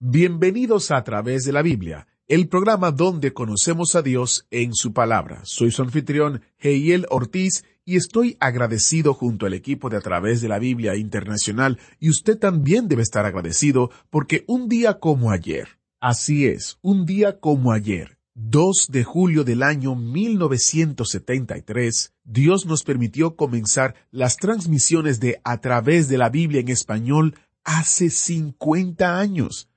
Bienvenidos 0.00 0.92
a 0.92 1.02
través 1.02 1.42
de 1.42 1.50
la 1.50 1.60
Biblia, 1.60 2.06
el 2.28 2.46
programa 2.46 2.92
donde 2.92 3.32
conocemos 3.32 3.96
a 3.96 4.02
Dios 4.02 4.46
en 4.52 4.72
su 4.72 4.92
palabra. 4.92 5.40
Soy 5.42 5.72
su 5.72 5.82
anfitrión, 5.82 6.42
Heiel 6.60 7.04
Ortiz, 7.10 7.64
y 7.84 7.96
estoy 7.96 8.36
agradecido 8.38 9.12
junto 9.12 9.46
al 9.46 9.54
equipo 9.54 9.90
de 9.90 9.96
A 9.96 10.00
través 10.00 10.40
de 10.40 10.46
la 10.46 10.60
Biblia 10.60 10.94
Internacional, 10.94 11.80
y 11.98 12.10
usted 12.10 12.38
también 12.38 12.86
debe 12.86 13.02
estar 13.02 13.26
agradecido 13.26 13.90
porque 14.08 14.44
un 14.46 14.68
día 14.68 15.00
como 15.00 15.32
ayer, 15.32 15.80
así 15.98 16.46
es, 16.46 16.78
un 16.80 17.04
día 17.04 17.40
como 17.40 17.72
ayer, 17.72 18.18
2 18.34 18.90
de 18.92 19.02
julio 19.02 19.42
del 19.42 19.64
año 19.64 19.96
1973, 19.96 22.12
Dios 22.22 22.66
nos 22.66 22.84
permitió 22.84 23.34
comenzar 23.34 23.96
las 24.12 24.36
transmisiones 24.36 25.18
de 25.18 25.40
A 25.42 25.60
través 25.60 26.08
de 26.08 26.18
la 26.18 26.28
Biblia 26.28 26.60
en 26.60 26.68
español 26.68 27.34
hace 27.64 28.10
50 28.10 29.18
años. 29.18 29.67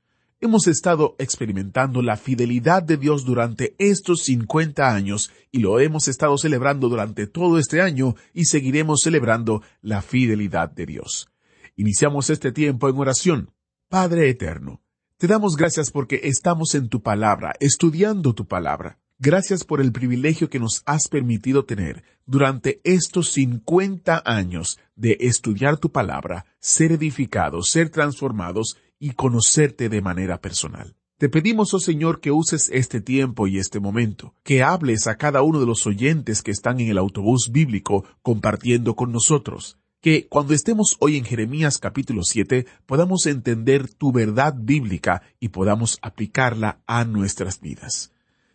Hemos 0.44 0.66
estado 0.66 1.16
experimentando 1.20 2.02
la 2.02 2.18
fidelidad 2.18 2.82
de 2.82 2.98
Dios 2.98 3.26
durante 3.26 3.76
estos 3.78 4.24
50 4.24 4.92
años 4.92 5.30
y 5.52 5.60
lo 5.60 5.80
hemos 5.80 6.08
estado 6.08 6.36
celebrando 6.40 6.90
durante 6.90 7.28
todo 7.28 7.60
este 7.60 7.80
año 7.80 8.16
y 8.34 8.46
seguiremos 8.46 9.02
celebrando 9.04 9.62
la 9.84 10.02
fidelidad 10.02 10.72
de 10.72 10.88
Dios. 10.88 11.30
Iniciamos 11.76 12.32
este 12.32 12.52
tiempo 12.52 12.90
en 12.90 12.98
oración. 12.98 13.52
Padre 13.88 14.32
Eterno, 14.32 14.82
te 15.18 15.28
damos 15.28 15.56
gracias 15.56 15.92
porque 15.92 16.22
estamos 16.24 16.74
en 16.74 16.90
tu 16.90 17.04
palabra, 17.04 17.54
estudiando 17.60 18.34
tu 18.34 18.48
palabra. 18.48 18.98
Gracias 19.20 19.64
por 19.64 19.80
el 19.80 19.92
privilegio 19.92 20.50
que 20.50 20.58
nos 20.58 20.82
has 20.88 21.08
permitido 21.08 21.66
tener 21.66 22.04
durante 22.26 22.82
estos 22.84 23.32
50 23.34 24.24
años 24.26 24.80
de 24.96 25.18
estudiar 25.20 25.78
tu 25.78 25.92
palabra, 25.92 26.48
ser 26.60 26.94
edificados, 26.94 27.70
ser 27.70 27.92
transformados 27.92 28.78
y 29.02 29.12
conocerte 29.12 29.90
de 29.90 30.02
manera 30.02 30.40
personal. 30.40 30.96
Te 31.18 31.28
pedimos, 31.28 31.74
oh 31.74 31.80
Señor, 31.80 32.22
que 32.22 32.32
uses 32.32 32.70
este 32.72 33.02
tiempo 33.02 33.48
y 33.48 33.58
este 33.58 33.80
momento, 33.80 34.36
que 34.44 34.64
hables 34.64 35.08
a 35.08 35.18
cada 35.18 35.42
uno 35.42 35.60
de 35.60 35.66
los 35.66 35.86
oyentes 35.88 36.44
que 36.44 36.52
están 36.52 36.80
en 36.80 36.88
el 36.88 37.00
autobús 37.00 37.50
bíblico 37.52 38.06
compartiendo 38.22 38.96
con 38.96 39.12
nosotros, 39.12 39.80
que 40.02 40.28
cuando 40.28 40.54
estemos 40.54 40.98
hoy 41.00 41.18
en 41.18 41.26
Jeremías 41.26 41.80
capítulo 41.80 42.24
7 42.24 42.68
podamos 42.86 43.26
entender 43.26 43.92
tu 43.92 44.12
verdad 44.12 44.56
bíblica 44.56 45.24
y 45.40 45.50
podamos 45.50 45.98
aplicarla 46.02 46.82
a 46.86 47.04
nuestras 47.04 47.60
vidas. 47.60 48.12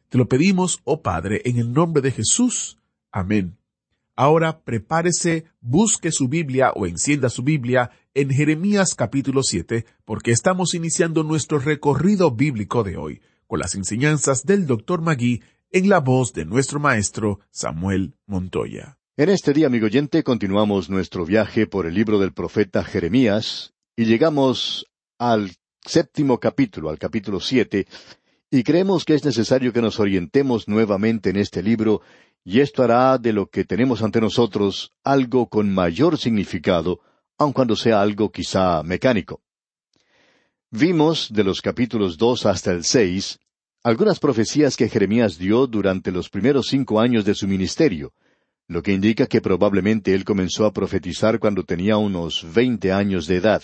Te 0.09 0.19
lo 0.19 0.29
pedimos, 0.29 0.81
oh 0.85 1.03
Padre, 1.03 1.43
en 1.45 1.59
el 1.59 1.73
nombre 1.73 2.03
de 2.03 2.13
Jesús. 2.13 2.79
Amén. 3.11 3.59
Ahora 4.17 4.61
prepárese, 4.61 5.45
busque 5.61 6.11
su 6.11 6.29
Biblia 6.29 6.73
o 6.75 6.87
encienda 6.87 7.29
su 7.29 7.43
Biblia 7.43 7.91
en 8.17 8.31
Jeremías 8.31 8.95
capítulo 8.95 9.43
7, 9.43 9.85
porque 10.07 10.31
estamos 10.31 10.73
iniciando 10.73 11.23
nuestro 11.23 11.59
recorrido 11.59 12.31
bíblico 12.31 12.83
de 12.83 12.97
hoy, 12.97 13.21
con 13.47 13.59
las 13.59 13.75
enseñanzas 13.75 14.45
del 14.45 14.67
Dr. 14.67 15.03
Magui 15.03 15.43
en 15.71 15.91
la 15.91 16.01
voz 16.01 16.33
de 16.33 16.47
nuestro 16.47 16.81
maestro 16.81 17.41
Samuel 17.51 18.15
Montoya. 18.25 18.97
En 19.19 19.29
este 19.29 19.53
día, 19.53 19.67
amigo 19.67 19.85
oyente, 19.85 20.23
continuamos 20.23 20.89
nuestro 20.89 21.27
viaje 21.27 21.67
por 21.67 21.85
el 21.85 21.93
libro 21.93 22.19
del 22.19 22.33
profeta 22.33 22.83
Jeremías 22.85 23.75
y 23.95 24.07
llegamos 24.07 24.87
al 25.19 25.51
séptimo 25.85 26.41
capítulo, 26.41 26.89
al 26.89 26.99
capítulo 26.99 27.39
siete, 27.39 27.87
y 28.51 28.63
creemos 28.63 29.05
que 29.05 29.13
es 29.13 29.27
necesario 29.27 29.75
que 29.75 29.83
nos 29.83 30.01
orientemos 30.01 30.69
nuevamente 30.69 31.29
en 31.29 31.37
este 31.37 31.63
libro, 31.63 32.01
y 32.43 32.61
esto 32.61 32.83
hará 32.83 33.19
de 33.19 33.35
lo 33.35 33.51
que 33.51 33.65
tenemos 33.65 34.03
ante 34.03 34.23
nosotros 34.23 34.95
algo 35.05 35.51
con 35.51 35.75
mayor 35.75 36.17
significado, 36.17 37.01
aun 37.39 37.53
cuando 37.53 37.77
sea 37.77 38.01
algo 38.01 38.31
quizá 38.31 38.83
mecánico. 38.83 39.43
Vimos 40.71 41.29
de 41.33 41.45
los 41.45 41.61
capítulos 41.61 42.17
dos 42.17 42.47
hasta 42.47 42.73
el 42.73 42.85
seis 42.85 43.39
algunas 43.83 44.19
profecías 44.19 44.77
que 44.77 44.89
Jeremías 44.89 45.39
dio 45.39 45.69
durante 45.69 46.11
los 46.11 46.29
primeros 46.29 46.67
cinco 46.67 46.99
años 46.99 47.25
de 47.25 47.37
su 47.37 47.47
ministerio, 47.47 48.13
lo 48.67 48.83
que 48.83 48.93
indica 48.93 49.29
que 49.29 49.41
probablemente 49.41 50.13
él 50.13 50.25
comenzó 50.25 50.67
a 50.67 50.73
profetizar 50.73 51.39
cuando 51.39 51.63
tenía 51.63 51.97
unos 51.97 52.45
veinte 52.53 52.91
años 52.91 53.29
de 53.29 53.37
edad. 53.37 53.63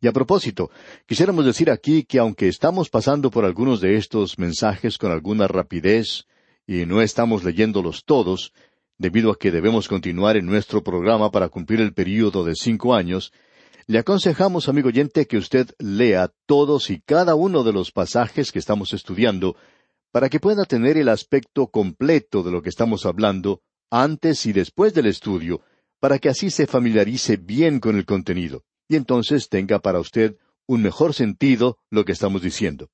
Y 0.00 0.08
a 0.08 0.12
propósito, 0.12 0.70
quisiéramos 1.06 1.44
decir 1.44 1.70
aquí 1.70 2.02
que 2.02 2.18
aunque 2.18 2.48
estamos 2.48 2.90
pasando 2.90 3.30
por 3.30 3.44
algunos 3.44 3.80
de 3.80 3.96
estos 3.96 4.40
mensajes 4.40 4.98
con 4.98 5.12
alguna 5.12 5.46
rapidez 5.46 6.26
y 6.66 6.84
no 6.84 7.00
estamos 7.00 7.44
leyéndolos 7.44 8.02
todos, 8.04 8.52
debido 8.98 9.30
a 9.30 9.38
que 9.38 9.50
debemos 9.50 9.88
continuar 9.88 10.36
en 10.36 10.46
nuestro 10.46 10.82
programa 10.82 11.30
para 11.30 11.48
cumplir 11.48 11.80
el 11.80 11.94
período 11.94 12.44
de 12.44 12.54
cinco 12.54 12.94
años, 12.94 13.32
le 13.86 13.98
aconsejamos, 13.98 14.68
amigo 14.68 14.88
oyente, 14.88 15.26
que 15.26 15.36
usted 15.36 15.68
lea 15.78 16.32
todos 16.46 16.90
y 16.90 17.00
cada 17.00 17.34
uno 17.34 17.64
de 17.64 17.72
los 17.72 17.90
pasajes 17.90 18.50
que 18.50 18.58
estamos 18.58 18.94
estudiando 18.94 19.56
para 20.10 20.30
que 20.30 20.40
pueda 20.40 20.64
tener 20.64 20.96
el 20.96 21.08
aspecto 21.08 21.66
completo 21.66 22.42
de 22.42 22.52
lo 22.52 22.62
que 22.62 22.68
estamos 22.68 23.04
hablando 23.04 23.62
antes 23.90 24.46
y 24.46 24.52
después 24.52 24.94
del 24.94 25.06
estudio, 25.06 25.60
para 26.00 26.18
que 26.18 26.28
así 26.28 26.50
se 26.50 26.66
familiarice 26.66 27.36
bien 27.36 27.80
con 27.80 27.96
el 27.96 28.06
contenido, 28.06 28.64
y 28.88 28.96
entonces 28.96 29.48
tenga 29.48 29.80
para 29.80 30.00
usted 30.00 30.36
un 30.66 30.82
mejor 30.82 31.14
sentido 31.14 31.78
lo 31.90 32.04
que 32.04 32.12
estamos 32.12 32.42
diciendo. 32.42 32.90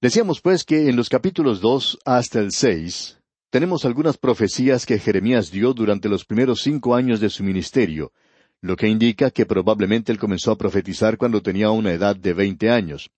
Decíamos 0.00 0.40
pues 0.40 0.64
que 0.64 0.88
en 0.88 0.96
los 0.96 1.08
capítulos 1.08 1.60
dos 1.60 1.98
hasta 2.04 2.38
el 2.40 2.52
seis 2.52 3.17
tenemos 3.50 3.84
algunas 3.84 4.18
profecías 4.18 4.84
que 4.84 4.98
Jeremías 4.98 5.50
dio 5.50 5.72
durante 5.72 6.08
los 6.08 6.24
primeros 6.24 6.60
cinco 6.60 6.94
años 6.94 7.20
de 7.20 7.30
su 7.30 7.42
ministerio, 7.42 8.12
lo 8.60 8.76
que 8.76 8.88
indica 8.88 9.30
que 9.30 9.46
probablemente 9.46 10.12
él 10.12 10.18
comenzó 10.18 10.50
a 10.50 10.58
profetizar 10.58 11.16
cuando 11.16 11.42
tenía 11.42 11.70
una 11.70 11.92
edad 11.92 12.16
de 12.16 12.34
veinte 12.34 12.70
años. 12.70 13.10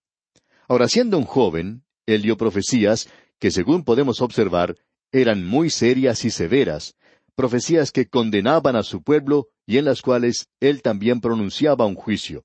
Ahora, 0.68 0.86
siendo 0.86 1.18
un 1.18 1.24
joven, 1.24 1.82
él 2.06 2.22
dio 2.22 2.36
profecías 2.36 3.08
que, 3.38 3.50
según 3.50 3.84
podemos 3.84 4.20
observar, 4.20 4.76
eran 5.12 5.44
muy 5.44 5.70
serias 5.70 6.24
y 6.24 6.30
severas, 6.30 6.94
profecías 7.34 7.90
que 7.90 8.06
condenaban 8.06 8.76
a 8.76 8.82
su 8.82 9.02
pueblo 9.02 9.48
y 9.66 9.78
en 9.78 9.86
las 9.86 10.02
cuales 10.02 10.48
él 10.60 10.82
también 10.82 11.20
pronunciaba 11.20 11.86
un 11.86 11.94
juicio. 11.94 12.44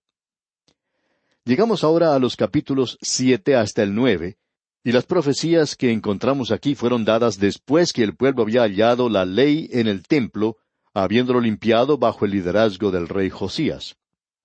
Llegamos 1.44 1.84
ahora 1.84 2.16
a 2.16 2.20
los 2.20 2.36
capítulos 2.36 2.98
siete 3.02 3.56
hasta 3.56 3.84
el 3.84 3.94
nueve, 3.94 4.38
y 4.86 4.92
las 4.92 5.08
profecías 5.08 5.76
que 5.76 5.92
encontramos 5.92 6.52
aquí 6.52 6.76
fueron 6.76 7.06
dadas 7.06 7.40
después 7.40 7.92
que 7.92 8.04
el 8.04 8.16
pueblo 8.16 8.44
había 8.44 8.62
hallado 8.62 9.10
la 9.10 9.26
ley 9.26 9.68
en 9.72 9.88
el 9.88 10.04
templo, 10.04 10.58
habiéndolo 10.94 11.42
limpiado 11.42 11.98
bajo 11.98 12.24
el 12.24 12.32
liderazgo 12.32 12.92
del 12.92 13.08
rey 13.08 13.32
Josías. 13.32 13.96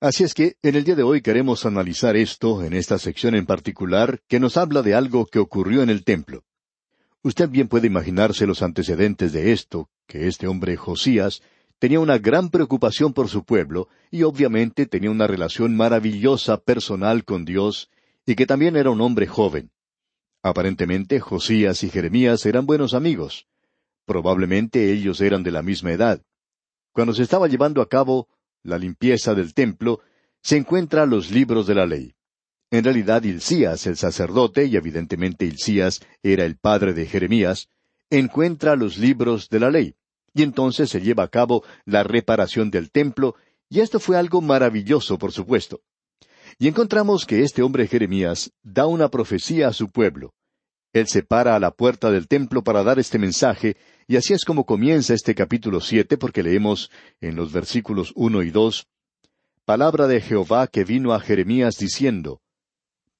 Así 0.00 0.24
es 0.24 0.32
que 0.32 0.56
en 0.62 0.76
el 0.76 0.84
día 0.84 0.94
de 0.94 1.02
hoy 1.02 1.20
queremos 1.20 1.66
analizar 1.66 2.16
esto 2.16 2.64
en 2.64 2.72
esta 2.72 2.98
sección 2.98 3.34
en 3.34 3.44
particular 3.44 4.22
que 4.28 4.40
nos 4.40 4.56
habla 4.56 4.80
de 4.80 4.94
algo 4.94 5.26
que 5.26 5.38
ocurrió 5.38 5.82
en 5.82 5.90
el 5.90 6.04
templo. 6.04 6.42
Usted 7.22 7.50
bien 7.50 7.68
puede 7.68 7.88
imaginarse 7.88 8.46
los 8.46 8.62
antecedentes 8.62 9.34
de 9.34 9.52
esto, 9.52 9.90
que 10.06 10.26
este 10.26 10.46
hombre 10.46 10.78
Josías 10.78 11.42
tenía 11.78 12.00
una 12.00 12.16
gran 12.16 12.48
preocupación 12.48 13.12
por 13.12 13.28
su 13.28 13.44
pueblo 13.44 13.88
y 14.10 14.22
obviamente 14.22 14.86
tenía 14.86 15.10
una 15.10 15.26
relación 15.26 15.76
maravillosa 15.76 16.56
personal 16.56 17.26
con 17.26 17.44
Dios 17.44 17.90
y 18.24 18.36
que 18.36 18.46
también 18.46 18.76
era 18.76 18.88
un 18.88 19.02
hombre 19.02 19.26
joven. 19.26 19.70
Aparentemente 20.42 21.20
Josías 21.20 21.82
y 21.82 21.90
Jeremías 21.90 22.46
eran 22.46 22.66
buenos 22.66 22.94
amigos. 22.94 23.46
Probablemente 24.06 24.92
ellos 24.92 25.20
eran 25.20 25.42
de 25.42 25.50
la 25.50 25.62
misma 25.62 25.92
edad. 25.92 26.22
Cuando 26.92 27.12
se 27.14 27.22
estaba 27.22 27.46
llevando 27.46 27.82
a 27.82 27.88
cabo 27.88 28.28
la 28.62 28.78
limpieza 28.78 29.34
del 29.34 29.54
templo, 29.54 30.00
se 30.42 30.56
encuentra 30.56 31.06
los 31.06 31.30
libros 31.30 31.66
de 31.66 31.74
la 31.74 31.86
ley. 31.86 32.14
En 32.70 32.84
realidad, 32.84 33.22
Hilcías, 33.22 33.86
el 33.86 33.96
sacerdote, 33.96 34.66
y 34.66 34.76
evidentemente 34.76 35.44
Hilcías 35.44 36.00
era 36.22 36.44
el 36.44 36.56
padre 36.56 36.94
de 36.94 37.06
Jeremías, 37.06 37.68
encuentra 38.10 38.76
los 38.76 38.96
libros 38.96 39.48
de 39.48 39.60
la 39.60 39.70
ley 39.70 39.96
y 40.34 40.42
entonces 40.42 40.90
se 40.90 41.00
lleva 41.00 41.24
a 41.24 41.28
cabo 41.28 41.64
la 41.84 42.02
reparación 42.02 42.70
del 42.70 42.90
templo, 42.90 43.34
y 43.68 43.80
esto 43.80 44.00
fue 44.00 44.16
algo 44.16 44.40
maravilloso, 44.40 45.18
por 45.18 45.32
supuesto. 45.32 45.82
Y 46.62 46.68
encontramos 46.68 47.24
que 47.24 47.42
este 47.42 47.62
hombre 47.62 47.86
Jeremías 47.86 48.52
da 48.62 48.86
una 48.86 49.08
profecía 49.08 49.68
a 49.68 49.72
su 49.72 49.90
pueblo. 49.90 50.34
Él 50.92 51.08
se 51.08 51.22
para 51.22 51.56
a 51.56 51.58
la 51.58 51.70
puerta 51.70 52.10
del 52.10 52.28
templo 52.28 52.62
para 52.62 52.82
dar 52.82 52.98
este 52.98 53.18
mensaje, 53.18 53.78
y 54.06 54.16
así 54.16 54.34
es 54.34 54.44
como 54.44 54.66
comienza 54.66 55.14
este 55.14 55.34
capítulo 55.34 55.80
siete, 55.80 56.18
porque 56.18 56.42
leemos 56.42 56.90
en 57.22 57.34
los 57.34 57.50
versículos 57.50 58.12
uno 58.14 58.42
y 58.42 58.50
dos 58.50 58.86
palabra 59.64 60.06
de 60.06 60.20
Jehová 60.20 60.66
que 60.66 60.84
vino 60.84 61.14
a 61.14 61.20
Jeremías 61.20 61.76
diciendo, 61.78 62.42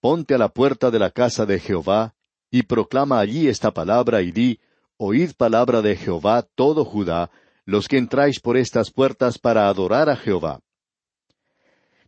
Ponte 0.01 0.35
a 0.35 0.39
la 0.39 0.51
puerta 0.51 0.91
de 0.91 0.99
la 0.99 1.11
casa 1.11 1.47
de 1.47 1.61
Jehová, 1.61 2.15
y 2.51 2.65
proclama 2.65 3.21
allí 3.21 3.49
esta 3.49 3.73
palabra 3.73 4.21
y 4.21 4.33
di, 4.33 4.61
Oíd 4.99 5.33
palabra 5.35 5.81
de 5.81 5.97
Jehová 5.97 6.43
todo 6.43 6.85
Judá, 6.85 7.31
los 7.65 7.89
que 7.89 7.97
entráis 7.97 8.39
por 8.39 8.59
estas 8.59 8.91
puertas 8.91 9.39
para 9.39 9.67
adorar 9.69 10.11
a 10.11 10.17
Jehová. 10.17 10.61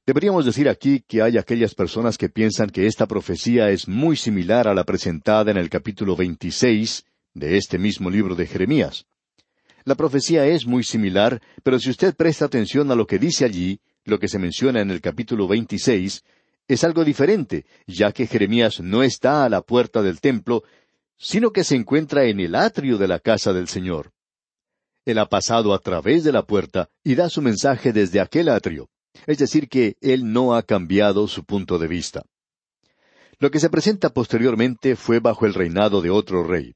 Deberíamos 0.04 0.44
decir 0.44 0.68
aquí 0.68 1.04
que 1.06 1.22
hay 1.22 1.38
aquellas 1.38 1.76
personas 1.76 2.18
que 2.18 2.28
piensan 2.28 2.70
que 2.70 2.88
esta 2.88 3.06
profecía 3.06 3.70
es 3.70 3.86
muy 3.86 4.16
similar 4.16 4.66
a 4.66 4.74
la 4.74 4.82
presentada 4.82 5.52
en 5.52 5.56
el 5.56 5.70
capítulo 5.70 6.16
26 6.16 7.04
de 7.34 7.56
este 7.56 7.78
mismo 7.78 8.10
libro 8.10 8.34
de 8.34 8.48
Jeremías. 8.48 9.06
La 9.84 9.94
profecía 9.94 10.44
es 10.46 10.66
muy 10.66 10.82
similar, 10.82 11.40
pero 11.62 11.78
si 11.78 11.90
usted 11.90 12.16
presta 12.16 12.46
atención 12.46 12.90
a 12.90 12.96
lo 12.96 13.06
que 13.06 13.20
dice 13.20 13.44
allí, 13.44 13.78
lo 14.04 14.18
que 14.18 14.26
se 14.26 14.40
menciona 14.40 14.80
en 14.80 14.90
el 14.90 15.00
capítulo 15.00 15.46
26, 15.46 16.24
es 16.66 16.82
algo 16.82 17.04
diferente, 17.04 17.64
ya 17.86 18.10
que 18.10 18.26
Jeremías 18.26 18.80
no 18.80 19.04
está 19.04 19.44
a 19.44 19.48
la 19.48 19.62
puerta 19.62 20.02
del 20.02 20.20
templo, 20.20 20.64
sino 21.16 21.52
que 21.52 21.62
se 21.62 21.76
encuentra 21.76 22.24
en 22.24 22.40
el 22.40 22.56
atrio 22.56 22.98
de 22.98 23.06
la 23.06 23.20
casa 23.20 23.52
del 23.52 23.68
Señor. 23.68 24.10
Él 25.04 25.18
ha 25.18 25.28
pasado 25.28 25.72
a 25.74 25.78
través 25.78 26.24
de 26.24 26.32
la 26.32 26.42
puerta 26.42 26.90
y 27.04 27.14
da 27.14 27.28
su 27.28 27.40
mensaje 27.40 27.92
desde 27.92 28.20
aquel 28.20 28.48
atrio. 28.48 28.88
Es 29.26 29.38
decir, 29.38 29.68
que 29.68 29.96
él 30.00 30.32
no 30.32 30.54
ha 30.54 30.62
cambiado 30.62 31.28
su 31.28 31.44
punto 31.44 31.78
de 31.78 31.88
vista. 31.88 32.22
Lo 33.38 33.50
que 33.50 33.60
se 33.60 33.70
presenta 33.70 34.10
posteriormente 34.10 34.96
fue 34.96 35.20
bajo 35.20 35.46
el 35.46 35.54
reinado 35.54 36.00
de 36.00 36.10
otro 36.10 36.44
rey. 36.44 36.74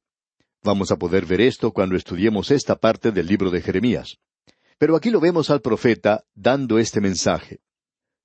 Vamos 0.63 0.91
a 0.91 0.97
poder 0.97 1.25
ver 1.27 1.41
esto 1.41 1.71
cuando 1.71 1.97
estudiemos 1.97 2.51
esta 2.51 2.77
parte 2.77 3.13
del 3.13 3.27
libro 3.27 3.51
de 3.51 3.63
Jeremías. 3.63 4.17
Pero 4.79 4.97
aquí 4.97 5.11
lo 5.11 5.21
vemos 5.21 5.51
al 5.51 5.61
profeta 5.61 6.25
dando 6.35 6.79
este 6.79 7.01
mensaje. 7.01 7.61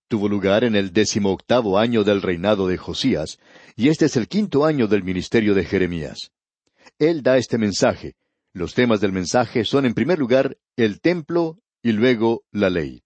Tuvo 0.07 0.27
lugar 0.27 0.63
en 0.63 0.75
el 0.75 0.91
octavo 1.23 1.77
año 1.77 2.03
del 2.03 2.21
reinado 2.21 2.67
de 2.67 2.77
Josías, 2.77 3.37
y 3.75 3.89
este 3.89 4.05
es 4.05 4.17
el 4.17 4.27
quinto 4.27 4.65
año 4.65 4.87
del 4.87 5.03
ministerio 5.03 5.53
de 5.53 5.63
Jeremías. 5.63 6.31
Él 6.99 7.23
da 7.23 7.37
este 7.37 7.57
mensaje. 7.57 8.15
Los 8.53 8.73
temas 8.73 8.99
del 8.99 9.13
mensaje 9.13 9.63
son 9.63 9.85
en 9.85 9.93
primer 9.93 10.19
lugar 10.19 10.57
el 10.75 10.99
templo 10.99 11.59
y 11.81 11.93
luego 11.93 12.43
la 12.51 12.69
ley 12.69 13.03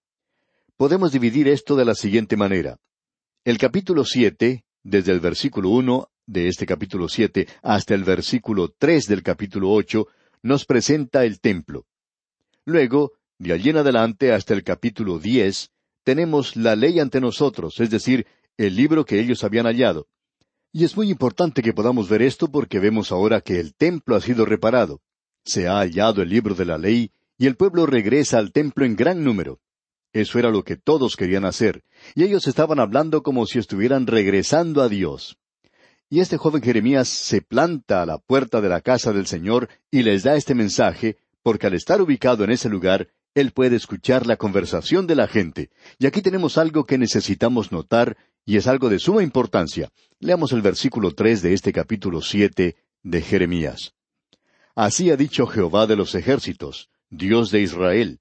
podemos 0.76 1.12
dividir 1.12 1.48
esto 1.48 1.74
de 1.76 1.84
la 1.84 1.94
siguiente 1.94 2.36
manera. 2.36 2.78
El 3.44 3.58
capítulo 3.58 4.04
siete, 4.04 4.64
desde 4.82 5.12
el 5.12 5.20
versículo 5.20 5.70
uno 5.70 6.08
de 6.26 6.48
este 6.48 6.66
capítulo 6.66 7.08
siete 7.08 7.48
hasta 7.62 7.94
el 7.94 8.04
versículo 8.04 8.74
tres 8.76 9.06
del 9.06 9.22
capítulo 9.22 9.70
ocho, 9.70 10.08
nos 10.42 10.64
presenta 10.64 11.24
el 11.24 11.40
templo. 11.40 11.86
Luego, 12.64 13.12
de 13.38 13.52
allí 13.52 13.70
en 13.70 13.78
adelante 13.78 14.32
hasta 14.32 14.54
el 14.54 14.64
capítulo 14.64 15.18
diez, 15.18 15.70
tenemos 16.04 16.56
la 16.56 16.76
ley 16.76 17.00
ante 17.00 17.20
nosotros, 17.20 17.80
es 17.80 17.90
decir, 17.90 18.26
el 18.56 18.76
libro 18.76 19.04
que 19.04 19.20
ellos 19.20 19.44
habían 19.44 19.66
hallado. 19.66 20.08
Y 20.72 20.84
es 20.84 20.96
muy 20.96 21.10
importante 21.10 21.62
que 21.62 21.72
podamos 21.72 22.08
ver 22.08 22.22
esto 22.22 22.50
porque 22.50 22.80
vemos 22.80 23.12
ahora 23.12 23.40
que 23.40 23.58
el 23.60 23.74
templo 23.74 24.14
ha 24.14 24.20
sido 24.20 24.44
reparado. 24.44 25.00
Se 25.44 25.68
ha 25.68 25.78
hallado 25.78 26.22
el 26.22 26.28
libro 26.28 26.54
de 26.54 26.66
la 26.66 26.76
ley 26.76 27.12
y 27.38 27.46
el 27.46 27.56
pueblo 27.56 27.86
regresa 27.86 28.38
al 28.38 28.52
templo 28.52 28.84
en 28.84 28.94
gran 28.94 29.24
número. 29.24 29.60
Eso 30.16 30.38
era 30.38 30.50
lo 30.50 30.64
que 30.64 30.76
todos 30.76 31.14
querían 31.14 31.44
hacer, 31.44 31.84
y 32.14 32.24
ellos 32.24 32.46
estaban 32.46 32.80
hablando 32.80 33.22
como 33.22 33.44
si 33.44 33.58
estuvieran 33.58 34.06
regresando 34.06 34.80
a 34.80 34.88
Dios. 34.88 35.36
Y 36.08 36.20
este 36.20 36.38
joven 36.38 36.62
Jeremías 36.62 37.06
se 37.06 37.42
planta 37.42 38.00
a 38.00 38.06
la 38.06 38.16
puerta 38.16 38.62
de 38.62 38.70
la 38.70 38.80
casa 38.80 39.12
del 39.12 39.26
Señor 39.26 39.68
y 39.90 40.04
les 40.04 40.22
da 40.22 40.34
este 40.34 40.54
mensaje, 40.54 41.18
porque 41.42 41.66
al 41.66 41.74
estar 41.74 42.00
ubicado 42.00 42.44
en 42.44 42.50
ese 42.50 42.70
lugar, 42.70 43.08
él 43.34 43.50
puede 43.50 43.76
escuchar 43.76 44.26
la 44.26 44.38
conversación 44.38 45.06
de 45.06 45.16
la 45.16 45.28
gente. 45.28 45.68
Y 45.98 46.06
aquí 46.06 46.22
tenemos 46.22 46.56
algo 46.56 46.84
que 46.84 46.96
necesitamos 46.96 47.70
notar, 47.70 48.16
y 48.46 48.56
es 48.56 48.66
algo 48.68 48.88
de 48.88 48.98
suma 48.98 49.22
importancia. 49.22 49.90
Leamos 50.18 50.50
el 50.52 50.62
versículo 50.62 51.12
tres 51.14 51.42
de 51.42 51.52
este 51.52 51.74
capítulo 51.74 52.22
siete 52.22 52.76
de 53.02 53.20
Jeremías. 53.20 53.92
Así 54.74 55.10
ha 55.10 55.16
dicho 55.18 55.46
Jehová 55.46 55.86
de 55.86 55.96
los 55.96 56.14
ejércitos, 56.14 56.88
Dios 57.10 57.50
de 57.50 57.60
Israel, 57.60 58.20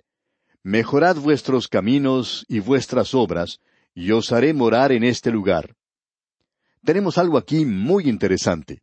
Mejorad 0.65 1.17
vuestros 1.17 1.67
caminos 1.67 2.43
y 2.49 2.59
vuestras 2.59 3.13
obras, 3.13 3.59
y 3.93 4.09
os 4.09 4.31
haré 4.31 4.51
morar 4.51 4.91
en 4.91 5.03
este 5.03 5.29
lugar. 5.29 5.75
Tenemos 6.83 7.19
algo 7.19 7.37
aquí 7.37 7.65
muy 7.65 8.09
interesante. 8.09 8.81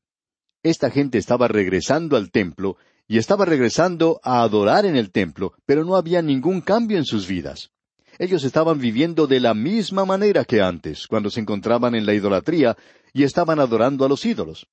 Esta 0.62 0.92
gente 0.92 1.18
estaba 1.18 1.48
regresando 1.48 2.16
al 2.16 2.30
templo, 2.30 2.76
y 3.08 3.18
estaba 3.18 3.46
regresando 3.46 4.20
a 4.22 4.42
adorar 4.42 4.86
en 4.86 4.94
el 4.94 5.10
templo, 5.10 5.54
pero 5.66 5.84
no 5.84 5.96
había 5.96 6.22
ningún 6.22 6.60
cambio 6.60 6.98
en 6.98 7.04
sus 7.04 7.26
vidas. 7.26 7.72
Ellos 8.16 8.44
estaban 8.44 8.78
viviendo 8.78 9.26
de 9.26 9.40
la 9.40 9.52
misma 9.52 10.04
manera 10.04 10.44
que 10.44 10.60
antes, 10.62 11.08
cuando 11.08 11.30
se 11.30 11.40
encontraban 11.40 11.96
en 11.96 12.06
la 12.06 12.14
idolatría 12.14 12.76
y 13.12 13.24
estaban 13.24 13.58
adorando 13.58 14.04
a 14.04 14.08
los 14.08 14.24
ídolos. 14.24 14.68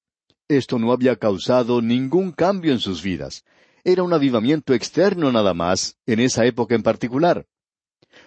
Esto 0.48 0.78
no 0.78 0.92
había 0.92 1.16
causado 1.16 1.82
ningún 1.82 2.34
cambio 2.34 2.72
en 2.72 2.80
sus 2.80 3.02
vidas 3.02 3.44
era 3.84 4.04
un 4.04 4.14
avivamiento 4.14 4.74
externo 4.74 5.32
nada 5.32 5.54
más, 5.54 5.98
en 6.06 6.20
esa 6.20 6.46
época 6.46 6.76
en 6.76 6.84
particular. 6.84 7.46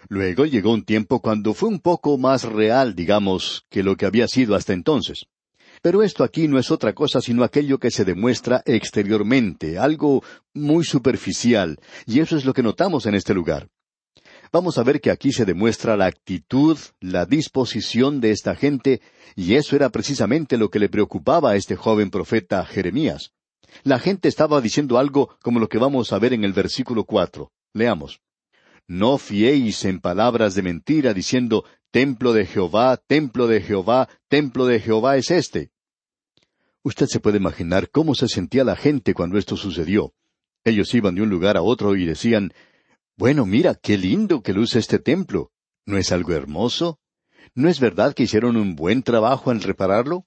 Luego 0.08 0.46
llegó 0.46 0.72
un 0.72 0.84
tiempo 0.84 1.20
cuando 1.20 1.54
fue 1.54 1.69
un 1.69 1.81
poco 1.81 2.19
más 2.19 2.44
real, 2.44 2.94
digamos, 2.94 3.66
que 3.69 3.82
lo 3.82 3.96
que 3.96 4.06
había 4.06 4.28
sido 4.28 4.54
hasta 4.54 4.72
entonces. 4.72 5.26
Pero 5.81 6.02
esto 6.02 6.22
aquí 6.22 6.46
no 6.46 6.58
es 6.58 6.70
otra 6.70 6.93
cosa 6.93 7.20
sino 7.20 7.43
aquello 7.43 7.78
que 7.78 7.90
se 7.90 8.04
demuestra 8.04 8.62
exteriormente, 8.66 9.78
algo 9.78 10.22
muy 10.54 10.84
superficial, 10.84 11.78
y 12.06 12.20
eso 12.20 12.37
es 12.37 12.44
lo 12.44 12.52
que 12.52 12.62
notamos 12.62 13.06
en 13.06 13.14
este 13.14 13.34
lugar. 13.34 13.69
Vamos 14.52 14.76
a 14.76 14.82
ver 14.82 15.00
que 15.00 15.10
aquí 15.10 15.32
se 15.32 15.46
demuestra 15.46 15.96
la 15.96 16.06
actitud, 16.06 16.78
la 17.00 17.25
disposición 17.25 18.20
de 18.20 18.32
esta 18.32 18.54
gente, 18.54 19.00
y 19.34 19.54
eso 19.54 19.75
era 19.76 19.88
precisamente 19.88 20.58
lo 20.58 20.69
que 20.69 20.78
le 20.78 20.90
preocupaba 20.90 21.52
a 21.52 21.56
este 21.56 21.75
joven 21.75 22.10
profeta 22.10 22.64
Jeremías. 22.66 23.32
La 23.84 23.98
gente 23.98 24.28
estaba 24.28 24.60
diciendo 24.60 24.98
algo 24.98 25.36
como 25.42 25.60
lo 25.60 25.69
que 25.69 25.78
vamos 25.78 26.12
a 26.12 26.19
ver 26.19 26.32
en 26.32 26.44
el 26.44 26.52
versículo 26.52 27.04
cuatro. 27.04 27.52
Leamos. 27.72 28.20
No 28.86 29.19
fiéis 29.19 29.84
en 29.84 30.00
palabras 30.00 30.54
de 30.54 30.62
mentira 30.62 31.14
diciendo, 31.14 31.64
Templo 31.90 32.32
de 32.32 32.46
Jehová, 32.46 32.96
templo 32.96 33.46
de 33.46 33.60
Jehová, 33.60 34.08
templo 34.28 34.66
de 34.66 34.80
Jehová 34.80 35.16
es 35.16 35.30
este. 35.30 35.70
Usted 36.82 37.06
se 37.06 37.20
puede 37.20 37.36
imaginar 37.36 37.90
cómo 37.90 38.14
se 38.14 38.28
sentía 38.28 38.64
la 38.64 38.76
gente 38.76 39.14
cuando 39.14 39.38
esto 39.38 39.56
sucedió. 39.56 40.14
Ellos 40.64 40.92
iban 40.94 41.14
de 41.14 41.22
un 41.22 41.28
lugar 41.28 41.56
a 41.56 41.62
otro 41.62 41.94
y 41.96 42.04
decían, 42.04 42.52
Bueno, 43.16 43.46
mira, 43.46 43.75
qué 43.75 43.98
lindo 43.98 44.42
que 44.42 44.52
luce 44.52 44.78
este 44.78 44.98
templo. 44.98 45.52
¿No 45.84 45.98
es 45.98 46.12
algo 46.12 46.32
hermoso? 46.32 46.98
¿No 47.54 47.68
es 47.68 47.78
verdad 47.78 48.14
que 48.14 48.22
hicieron 48.22 48.56
un 48.56 48.75
buen 48.75 49.02
trabajo 49.02 49.52
en 49.52 49.60
repararlo? 49.60 50.26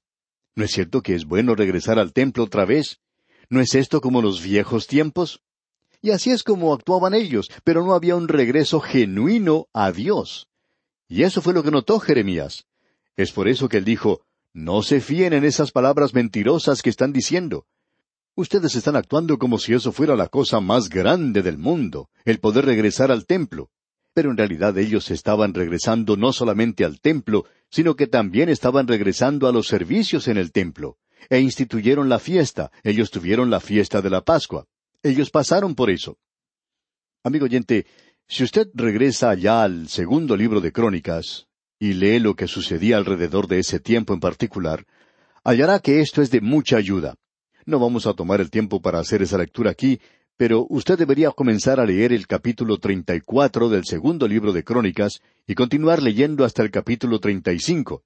¿No 0.55 0.63
es 0.63 0.71
cierto 0.71 1.01
que 1.01 1.15
es 1.15 1.25
bueno 1.25 1.55
regresar 1.55 1.99
al 1.99 2.13
templo 2.13 2.43
otra 2.43 2.65
vez? 2.65 3.01
¿No 3.49 3.59
es 3.59 3.75
esto 3.75 4.01
como 4.01 4.21
los 4.21 4.41
viejos 4.41 4.87
tiempos? 4.87 5.41
Y 6.01 6.11
así 6.11 6.31
es 6.31 6.43
como 6.43 6.73
actuaban 6.73 7.13
ellos, 7.13 7.49
pero 7.63 7.83
no 7.83 7.93
había 7.93 8.15
un 8.15 8.27
regreso 8.27 8.79
genuino 8.79 9.67
a 9.73 9.91
Dios. 9.91 10.47
Y 11.07 11.23
eso 11.23 11.41
fue 11.41 11.53
lo 11.53 11.63
que 11.63 11.71
notó 11.71 11.99
Jeremías. 11.99 12.65
Es 13.15 13.31
por 13.31 13.47
eso 13.47 13.69
que 13.69 13.77
él 13.77 13.85
dijo, 13.85 14.21
no 14.53 14.81
se 14.81 14.99
fíen 15.01 15.33
en 15.33 15.43
esas 15.43 15.71
palabras 15.71 16.13
mentirosas 16.13 16.81
que 16.81 16.89
están 16.89 17.11
diciendo. 17.11 17.65
Ustedes 18.35 18.75
están 18.75 18.95
actuando 18.95 19.37
como 19.37 19.57
si 19.57 19.73
eso 19.73 19.91
fuera 19.91 20.15
la 20.15 20.27
cosa 20.27 20.59
más 20.59 20.89
grande 20.89 21.41
del 21.41 21.57
mundo, 21.57 22.09
el 22.25 22.39
poder 22.39 22.65
regresar 22.65 23.11
al 23.11 23.25
templo. 23.25 23.69
Pero 24.13 24.31
en 24.31 24.37
realidad 24.37 24.77
ellos 24.77 25.11
estaban 25.11 25.53
regresando 25.53 26.17
no 26.17 26.33
solamente 26.33 26.85
al 26.85 26.99
templo, 26.99 27.45
sino 27.69 27.95
que 27.95 28.07
también 28.07 28.49
estaban 28.49 28.87
regresando 28.87 29.47
a 29.47 29.51
los 29.51 29.67
servicios 29.67 30.27
en 30.27 30.37
el 30.37 30.51
templo 30.51 30.97
e 31.29 31.39
instituyeron 31.39 32.09
la 32.09 32.19
fiesta. 32.19 32.71
Ellos 32.83 33.11
tuvieron 33.11 33.49
la 33.49 33.59
fiesta 33.59 34.01
de 34.01 34.09
la 34.09 34.21
Pascua. 34.21 34.65
Ellos 35.03 35.29
pasaron 35.29 35.75
por 35.75 35.89
eso. 35.89 36.17
Amigo 37.23 37.45
oyente, 37.45 37.85
si 38.27 38.43
usted 38.43 38.67
regresa 38.73 39.33
ya 39.35 39.63
al 39.63 39.87
segundo 39.87 40.35
libro 40.35 40.61
de 40.61 40.71
Crónicas 40.71 41.47
y 41.79 41.93
lee 41.93 42.19
lo 42.19 42.35
que 42.35 42.47
sucedía 42.47 42.97
alrededor 42.97 43.47
de 43.47 43.59
ese 43.59 43.79
tiempo 43.79 44.13
en 44.13 44.19
particular, 44.19 44.85
hallará 45.43 45.79
que 45.79 46.01
esto 46.01 46.21
es 46.21 46.31
de 46.31 46.41
mucha 46.41 46.77
ayuda. 46.77 47.15
No 47.65 47.79
vamos 47.79 48.07
a 48.07 48.13
tomar 48.13 48.41
el 48.41 48.49
tiempo 48.49 48.81
para 48.81 48.99
hacer 48.99 49.21
esa 49.21 49.37
lectura 49.37 49.71
aquí, 49.71 49.99
pero 50.37 50.65
usted 50.69 50.97
debería 50.97 51.31
comenzar 51.31 51.79
a 51.79 51.85
leer 51.85 52.11
el 52.13 52.27
capítulo 52.27 52.77
treinta 52.77 53.15
y 53.15 53.21
cuatro 53.21 53.69
del 53.69 53.85
segundo 53.85 54.27
libro 54.27 54.53
de 54.53 54.63
Crónicas 54.63 55.21
y 55.47 55.55
continuar 55.55 56.01
leyendo 56.01 56.45
hasta 56.45 56.61
el 56.61 56.71
capítulo 56.71 57.19
treinta 57.19 57.53
y 57.53 57.59
cinco. 57.59 58.03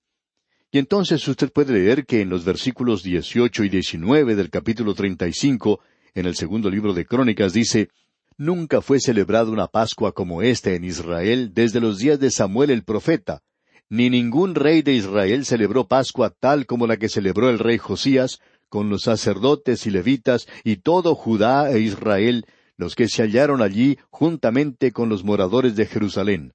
Y 0.72 0.78
entonces 0.78 1.28
usted 1.28 1.52
puede 1.52 1.74
leer 1.74 2.06
que 2.06 2.22
en 2.22 2.30
los 2.30 2.46
versículos 2.46 3.02
dieciocho 3.02 3.64
y 3.64 3.70
diecinueve 3.70 4.36
del 4.36 4.52
capítulo 4.52 4.94
treinta 4.94 5.28
y 5.28 5.34
cinco, 5.34 5.80
en 6.14 6.28
el 6.28 6.36
segundo 6.36 6.70
libro 6.70 6.94
de 6.94 7.06
Crónicas, 7.06 7.54
dice 7.54 7.90
Nunca 8.38 8.82
fue 8.82 9.00
celebrada 9.00 9.50
una 9.50 9.68
Pascua 9.68 10.14
como 10.14 10.44
esta 10.44 10.72
en 10.72 10.84
Israel 10.84 11.52
desde 11.54 11.80
los 11.80 11.98
días 11.98 12.20
de 12.20 12.30
Samuel 12.30 12.70
el 12.70 12.84
profeta, 12.84 13.42
ni 13.90 14.12
ningún 14.12 14.54
rey 14.54 14.84
de 14.84 14.94
Israel 14.94 15.44
celebró 15.44 15.88
Pascua 15.88 16.30
tal 16.30 16.68
como 16.68 16.86
la 16.86 16.98
que 16.98 17.10
celebró 17.10 17.50
el 17.50 17.58
rey 17.58 17.80
Josías, 17.80 18.40
con 18.70 18.90
los 18.90 19.02
sacerdotes 19.02 19.88
y 19.88 19.90
levitas 19.90 20.48
y 20.64 20.78
todo 20.78 21.16
Judá 21.16 21.72
e 21.72 21.80
Israel, 21.80 22.46
los 22.78 22.96
que 22.96 23.10
se 23.10 23.24
hallaron 23.24 23.64
allí 23.64 23.98
juntamente 24.12 24.92
con 24.92 25.10
los 25.10 25.24
moradores 25.24 25.76
de 25.76 25.88
Jerusalén. 25.88 26.54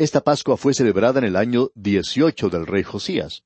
Esta 0.00 0.20
Pascua 0.20 0.56
fue 0.56 0.74
celebrada 0.74 1.18
en 1.18 1.24
el 1.24 1.34
año 1.34 1.70
18 1.74 2.50
del 2.50 2.68
rey 2.68 2.84
Josías. 2.84 3.42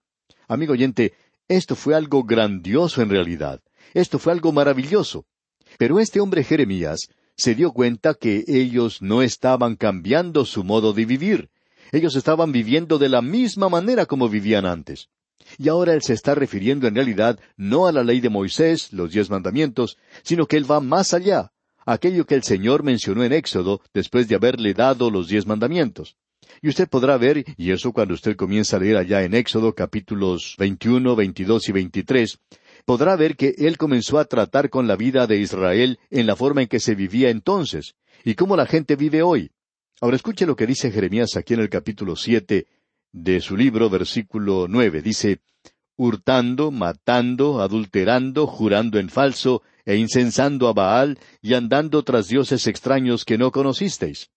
Amigo 0.48 0.74
oyente, 0.74 1.14
esto 1.48 1.74
fue 1.74 1.94
algo 1.94 2.24
grandioso 2.24 3.00
en 3.00 3.08
realidad. 3.08 3.62
Esto 3.94 4.18
fue 4.18 4.34
algo 4.34 4.52
maravilloso. 4.52 5.24
Pero 5.78 5.98
este 5.98 6.20
hombre 6.20 6.44
Jeremías 6.44 7.08
se 7.38 7.54
dio 7.54 7.72
cuenta 7.72 8.12
que 8.12 8.44
ellos 8.46 9.00
no 9.00 9.22
estaban 9.22 9.76
cambiando 9.76 10.44
su 10.44 10.62
modo 10.62 10.92
de 10.92 11.06
vivir. 11.06 11.48
Ellos 11.90 12.16
estaban 12.16 12.52
viviendo 12.52 12.98
de 12.98 13.08
la 13.08 13.22
misma 13.22 13.70
manera 13.70 14.04
como 14.04 14.28
vivían 14.28 14.66
antes. 14.66 15.08
Y 15.56 15.70
ahora 15.70 15.94
él 15.94 16.02
se 16.02 16.12
está 16.12 16.34
refiriendo 16.34 16.86
en 16.86 16.96
realidad 16.96 17.40
no 17.56 17.86
a 17.86 17.92
la 17.92 18.04
ley 18.04 18.20
de 18.20 18.28
Moisés, 18.28 18.92
los 18.92 19.10
diez 19.10 19.30
mandamientos, 19.30 19.96
sino 20.22 20.46
que 20.46 20.58
él 20.58 20.70
va 20.70 20.80
más 20.80 21.14
allá, 21.14 21.50
aquello 21.86 22.26
que 22.26 22.34
el 22.34 22.42
Señor 22.42 22.82
mencionó 22.82 23.24
en 23.24 23.32
Éxodo 23.32 23.80
después 23.94 24.28
de 24.28 24.34
haberle 24.34 24.74
dado 24.74 25.10
los 25.10 25.28
diez 25.28 25.46
mandamientos. 25.46 26.14
Y 26.64 26.68
usted 26.68 26.88
podrá 26.88 27.18
ver, 27.18 27.44
y 27.56 27.72
eso 27.72 27.92
cuando 27.92 28.14
usted 28.14 28.36
comienza 28.36 28.76
a 28.76 28.80
leer 28.80 28.96
allá 28.96 29.24
en 29.24 29.34
Éxodo 29.34 29.74
capítulos 29.74 30.54
21, 30.60 31.16
22 31.16 31.68
y 31.68 31.72
23, 31.72 32.38
podrá 32.84 33.16
ver 33.16 33.34
que 33.34 33.56
él 33.58 33.76
comenzó 33.76 34.20
a 34.20 34.26
tratar 34.26 34.70
con 34.70 34.86
la 34.86 34.94
vida 34.94 35.26
de 35.26 35.38
Israel 35.38 35.98
en 36.10 36.24
la 36.28 36.36
forma 36.36 36.62
en 36.62 36.68
que 36.68 36.78
se 36.78 36.94
vivía 36.94 37.30
entonces, 37.30 37.96
y 38.24 38.36
cómo 38.36 38.56
la 38.56 38.66
gente 38.66 38.94
vive 38.94 39.22
hoy. 39.22 39.50
Ahora 40.00 40.14
escuche 40.14 40.46
lo 40.46 40.54
que 40.54 40.68
dice 40.68 40.92
Jeremías 40.92 41.36
aquí 41.36 41.54
en 41.54 41.60
el 41.60 41.68
capítulo 41.68 42.14
siete 42.14 42.68
de 43.10 43.40
su 43.40 43.56
libro, 43.56 43.90
versículo 43.90 44.66
nueve. 44.68 45.02
Dice 45.02 45.40
hurtando, 45.96 46.70
matando, 46.70 47.60
adulterando, 47.60 48.46
jurando 48.46 49.00
en 49.00 49.08
falso, 49.08 49.62
e 49.84 49.96
incensando 49.96 50.68
a 50.68 50.72
Baal, 50.72 51.18
y 51.40 51.54
andando 51.54 52.04
tras 52.04 52.28
dioses 52.28 52.68
extraños 52.68 53.24
que 53.24 53.36
no 53.36 53.50
conocisteis. 53.50 54.30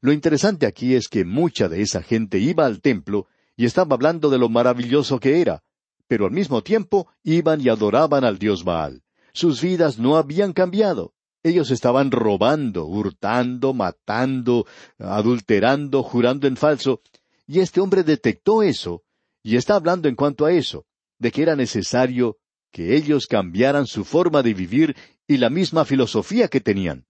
Lo 0.00 0.12
interesante 0.12 0.66
aquí 0.66 0.94
es 0.94 1.08
que 1.08 1.24
mucha 1.24 1.68
de 1.68 1.82
esa 1.82 2.02
gente 2.02 2.38
iba 2.38 2.66
al 2.66 2.80
templo 2.80 3.26
y 3.56 3.64
estaba 3.64 3.94
hablando 3.94 4.30
de 4.30 4.38
lo 4.38 4.48
maravilloso 4.48 5.20
que 5.20 5.40
era, 5.40 5.62
pero 6.08 6.26
al 6.26 6.32
mismo 6.32 6.62
tiempo 6.62 7.08
iban 7.22 7.60
y 7.60 7.68
adoraban 7.68 8.24
al 8.24 8.38
dios 8.38 8.64
Baal. 8.64 9.02
Sus 9.32 9.60
vidas 9.60 9.98
no 9.98 10.16
habían 10.16 10.52
cambiado. 10.52 11.14
Ellos 11.42 11.70
estaban 11.70 12.10
robando, 12.10 12.86
hurtando, 12.86 13.74
matando, 13.74 14.66
adulterando, 14.98 16.02
jurando 16.02 16.46
en 16.46 16.56
falso, 16.56 17.02
y 17.46 17.60
este 17.60 17.80
hombre 17.80 18.02
detectó 18.02 18.62
eso, 18.62 19.02
y 19.42 19.56
está 19.56 19.74
hablando 19.74 20.08
en 20.08 20.14
cuanto 20.14 20.46
a 20.46 20.52
eso, 20.52 20.86
de 21.18 21.30
que 21.30 21.42
era 21.42 21.54
necesario 21.54 22.38
que 22.72 22.96
ellos 22.96 23.26
cambiaran 23.26 23.86
su 23.86 24.04
forma 24.04 24.42
de 24.42 24.54
vivir 24.54 24.96
y 25.28 25.36
la 25.36 25.50
misma 25.50 25.84
filosofía 25.84 26.48
que 26.48 26.60
tenían. 26.60 27.06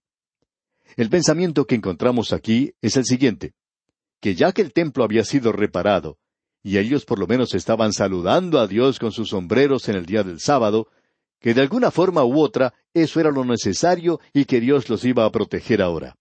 El 0.95 1.09
pensamiento 1.09 1.65
que 1.65 1.75
encontramos 1.75 2.33
aquí 2.33 2.73
es 2.81 2.97
el 2.97 3.05
siguiente, 3.05 3.53
que 4.21 4.35
ya 4.35 4.51
que 4.51 4.61
el 4.61 4.73
templo 4.73 5.03
había 5.03 5.23
sido 5.23 5.51
reparado, 5.51 6.17
y 6.63 6.77
ellos 6.77 7.05
por 7.05 7.19
lo 7.19 7.27
menos 7.27 7.53
estaban 7.53 7.93
saludando 7.93 8.59
a 8.59 8.67
Dios 8.67 8.97
con 8.97 9.11
sus 9.11 9.29
sombreros 9.29 9.87
en 9.87 9.95
el 9.95 10.05
día 10.05 10.23
del 10.23 10.39
sábado, 10.39 10.87
que 11.39 11.53
de 11.53 11.61
alguna 11.61 11.91
forma 11.91 12.23
u 12.23 12.39
otra 12.39 12.73
eso 12.93 13.19
era 13.19 13.29
lo 13.29 13.45
necesario 13.45 14.19
y 14.33 14.45
que 14.45 14.59
Dios 14.59 14.89
los 14.89 15.05
iba 15.05 15.25
a 15.25 15.31
proteger 15.31 15.81
ahora. 15.81 16.15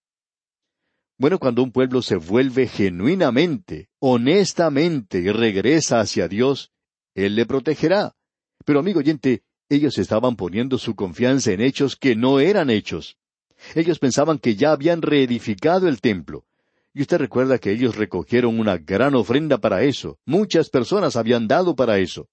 Bueno, 1.16 1.38
cuando 1.38 1.62
un 1.62 1.72
pueblo 1.72 2.02
se 2.02 2.16
vuelve 2.16 2.66
genuinamente, 2.66 3.88
honestamente 4.00 5.20
y 5.20 5.30
regresa 5.30 6.00
hacia 6.00 6.28
Dios, 6.28 6.72
Él 7.14 7.36
le 7.36 7.46
protegerá. 7.46 8.14
Pero 8.64 8.80
amigo 8.80 8.98
oyente, 8.98 9.44
ellos 9.68 9.96
estaban 9.96 10.36
poniendo 10.36 10.76
su 10.76 10.94
confianza 10.94 11.52
en 11.52 11.60
hechos 11.60 11.96
que 11.96 12.16
no 12.16 12.40
eran 12.40 12.68
hechos. 12.68 13.16
Ellos 13.74 13.98
pensaban 13.98 14.38
que 14.38 14.56
ya 14.56 14.72
habían 14.72 15.02
reedificado 15.02 15.88
el 15.88 16.00
templo, 16.00 16.44
y 16.94 17.02
usted 17.02 17.18
recuerda 17.18 17.58
que 17.58 17.72
ellos 17.72 17.96
recogieron 17.96 18.60
una 18.60 18.78
gran 18.78 19.16
ofrenda 19.16 19.58
para 19.58 19.82
eso. 19.82 20.18
Muchas 20.24 20.70
personas 20.70 21.16
habían 21.16 21.48
dado 21.48 21.74
para 21.74 21.98
eso. 21.98 22.28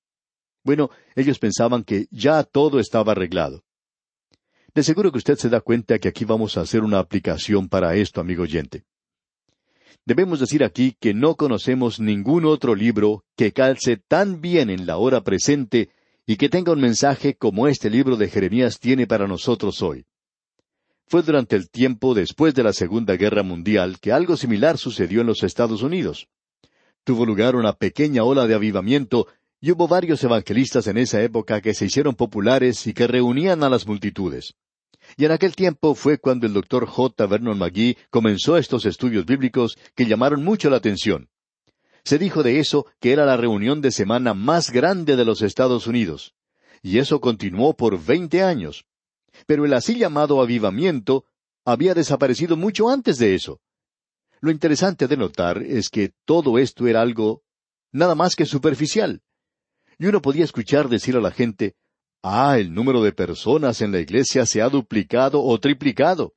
Bueno, 0.63 0.91
ellos 1.15 1.39
pensaban 1.39 1.83
que 1.83 2.05
ya 2.11 2.43
todo 2.43 2.79
estaba 2.79 3.13
arreglado. 3.13 3.63
De 4.75 4.83
seguro 4.83 5.11
que 5.11 5.17
usted 5.17 5.35
se 5.35 5.49
da 5.49 5.59
cuenta 5.59 5.97
que 5.97 6.07
aquí 6.07 6.23
vamos 6.25 6.55
a 6.55 6.61
hacer 6.61 6.81
una 6.81 6.99
aplicación 6.99 7.67
para 7.67 7.95
esto, 7.95 8.21
amigo 8.21 8.43
oyente. 8.43 8.83
Debemos 10.05 10.39
decir 10.39 10.63
aquí 10.63 10.95
que 10.99 11.13
no 11.13 11.35
conocemos 11.35 11.99
ningún 11.99 12.45
otro 12.45 12.75
libro 12.75 13.23
que 13.35 13.51
calce 13.51 13.97
tan 13.97 14.41
bien 14.41 14.69
en 14.69 14.85
la 14.85 14.97
hora 14.97 15.21
presente 15.21 15.89
y 16.25 16.37
que 16.37 16.49
tenga 16.49 16.71
un 16.71 16.81
mensaje 16.81 17.35
como 17.35 17.67
este 17.67 17.89
libro 17.89 18.15
de 18.15 18.29
Jeremías 18.29 18.79
tiene 18.79 19.07
para 19.07 19.27
nosotros 19.27 19.81
hoy. 19.81 20.05
Fue 21.11 21.23
durante 21.23 21.57
el 21.57 21.69
tiempo 21.69 22.13
después 22.13 22.53
de 22.53 22.63
la 22.63 22.71
Segunda 22.71 23.17
Guerra 23.17 23.43
Mundial 23.43 23.99
que 23.99 24.13
algo 24.13 24.37
similar 24.37 24.77
sucedió 24.77 25.19
en 25.19 25.27
los 25.27 25.43
Estados 25.43 25.81
Unidos. 25.81 26.29
Tuvo 27.03 27.25
lugar 27.25 27.57
una 27.57 27.73
pequeña 27.73 28.23
ola 28.23 28.47
de 28.47 28.55
avivamiento 28.55 29.27
y 29.59 29.71
hubo 29.71 29.89
varios 29.89 30.23
evangelistas 30.23 30.87
en 30.87 30.97
esa 30.97 31.21
época 31.21 31.59
que 31.59 31.73
se 31.73 31.83
hicieron 31.83 32.15
populares 32.15 32.87
y 32.87 32.93
que 32.93 33.07
reunían 33.07 33.61
a 33.61 33.69
las 33.69 33.85
multitudes. 33.85 34.53
Y 35.17 35.25
en 35.25 35.31
aquel 35.31 35.53
tiempo 35.53 35.95
fue 35.95 36.17
cuando 36.17 36.47
el 36.47 36.53
doctor 36.53 36.85
J. 36.85 37.25
Vernon 37.25 37.57
McGee 37.57 37.97
comenzó 38.09 38.55
estos 38.55 38.85
estudios 38.85 39.25
bíblicos 39.25 39.75
que 39.95 40.05
llamaron 40.05 40.45
mucho 40.45 40.69
la 40.69 40.77
atención. 40.77 41.27
Se 42.05 42.19
dijo 42.19 42.41
de 42.41 42.61
eso 42.61 42.85
que 43.01 43.11
era 43.11 43.25
la 43.25 43.35
reunión 43.35 43.81
de 43.81 43.91
semana 43.91 44.33
más 44.33 44.71
grande 44.71 45.17
de 45.17 45.25
los 45.25 45.41
Estados 45.41 45.87
Unidos. 45.87 46.35
Y 46.81 46.99
eso 46.99 47.19
continuó 47.19 47.75
por 47.75 48.01
veinte 48.01 48.43
años 48.43 48.85
pero 49.45 49.65
el 49.65 49.73
así 49.73 49.97
llamado 49.97 50.41
avivamiento 50.41 51.25
había 51.65 51.93
desaparecido 51.93 52.57
mucho 52.57 52.89
antes 52.89 53.17
de 53.17 53.35
eso. 53.35 53.59
Lo 54.39 54.51
interesante 54.51 55.07
de 55.07 55.17
notar 55.17 55.61
es 55.61 55.89
que 55.89 56.13
todo 56.25 56.57
esto 56.57 56.87
era 56.87 57.01
algo 57.01 57.43
nada 57.91 58.15
más 58.15 58.35
que 58.35 58.45
superficial. 58.45 59.21
Y 59.99 60.07
uno 60.07 60.21
podía 60.21 60.43
escuchar 60.43 60.89
decir 60.89 61.15
a 61.15 61.21
la 61.21 61.31
gente, 61.31 61.75
Ah, 62.23 62.59
el 62.59 62.71
número 62.71 63.01
de 63.01 63.13
personas 63.13 63.81
en 63.81 63.91
la 63.91 63.99
iglesia 63.99 64.45
se 64.45 64.61
ha 64.61 64.69
duplicado 64.69 65.41
o 65.41 65.59
triplicado. 65.59 66.33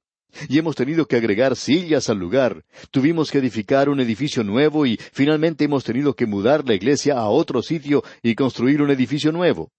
Y 0.48 0.58
hemos 0.58 0.76
tenido 0.76 1.06
que 1.06 1.16
agregar 1.16 1.56
sillas 1.56 2.08
al 2.08 2.18
lugar. 2.18 2.64
Tuvimos 2.90 3.30
que 3.30 3.38
edificar 3.38 3.90
un 3.90 4.00
edificio 4.00 4.42
nuevo 4.42 4.86
y 4.86 4.98
finalmente 5.12 5.64
hemos 5.64 5.84
tenido 5.84 6.14
que 6.14 6.26
mudar 6.26 6.66
la 6.66 6.74
iglesia 6.74 7.18
a 7.18 7.28
otro 7.28 7.62
sitio 7.62 8.02
y 8.22 8.34
construir 8.34 8.80
un 8.80 8.90
edificio 8.90 9.30
nuevo. 9.30 9.72